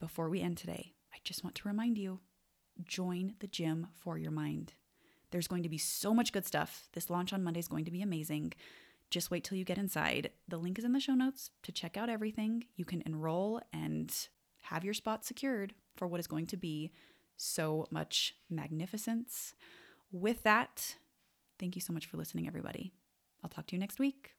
Before 0.00 0.28
we 0.28 0.40
end 0.40 0.56
today, 0.56 0.94
I 1.14 1.18
just 1.22 1.44
want 1.44 1.54
to 1.54 1.68
remind 1.68 1.98
you 1.98 2.18
join 2.82 3.34
the 3.38 3.46
gym 3.46 3.86
for 3.94 4.18
your 4.18 4.32
mind. 4.32 4.72
There's 5.30 5.46
going 5.46 5.62
to 5.62 5.68
be 5.68 5.78
so 5.78 6.12
much 6.12 6.32
good 6.32 6.46
stuff. 6.46 6.88
This 6.94 7.10
launch 7.10 7.32
on 7.32 7.44
Monday 7.44 7.60
is 7.60 7.68
going 7.68 7.84
to 7.84 7.92
be 7.92 8.02
amazing. 8.02 8.54
Just 9.10 9.30
wait 9.30 9.44
till 9.44 9.56
you 9.56 9.64
get 9.64 9.78
inside. 9.78 10.30
The 10.48 10.58
link 10.58 10.78
is 10.78 10.84
in 10.84 10.92
the 10.92 11.00
show 11.00 11.14
notes 11.14 11.50
to 11.62 11.72
check 11.72 11.96
out 11.96 12.10
everything. 12.10 12.64
You 12.76 12.84
can 12.84 13.02
enroll 13.06 13.60
and 13.72 14.14
have 14.62 14.84
your 14.84 14.94
spot 14.94 15.24
secured 15.24 15.74
for 15.96 16.06
what 16.06 16.20
is 16.20 16.26
going 16.26 16.46
to 16.48 16.56
be 16.56 16.92
so 17.36 17.86
much 17.90 18.34
magnificence. 18.50 19.54
With 20.12 20.42
that, 20.42 20.96
thank 21.58 21.74
you 21.74 21.80
so 21.80 21.92
much 21.92 22.06
for 22.06 22.16
listening, 22.16 22.46
everybody. 22.46 22.92
I'll 23.42 23.50
talk 23.50 23.66
to 23.68 23.76
you 23.76 23.80
next 23.80 23.98
week. 23.98 24.34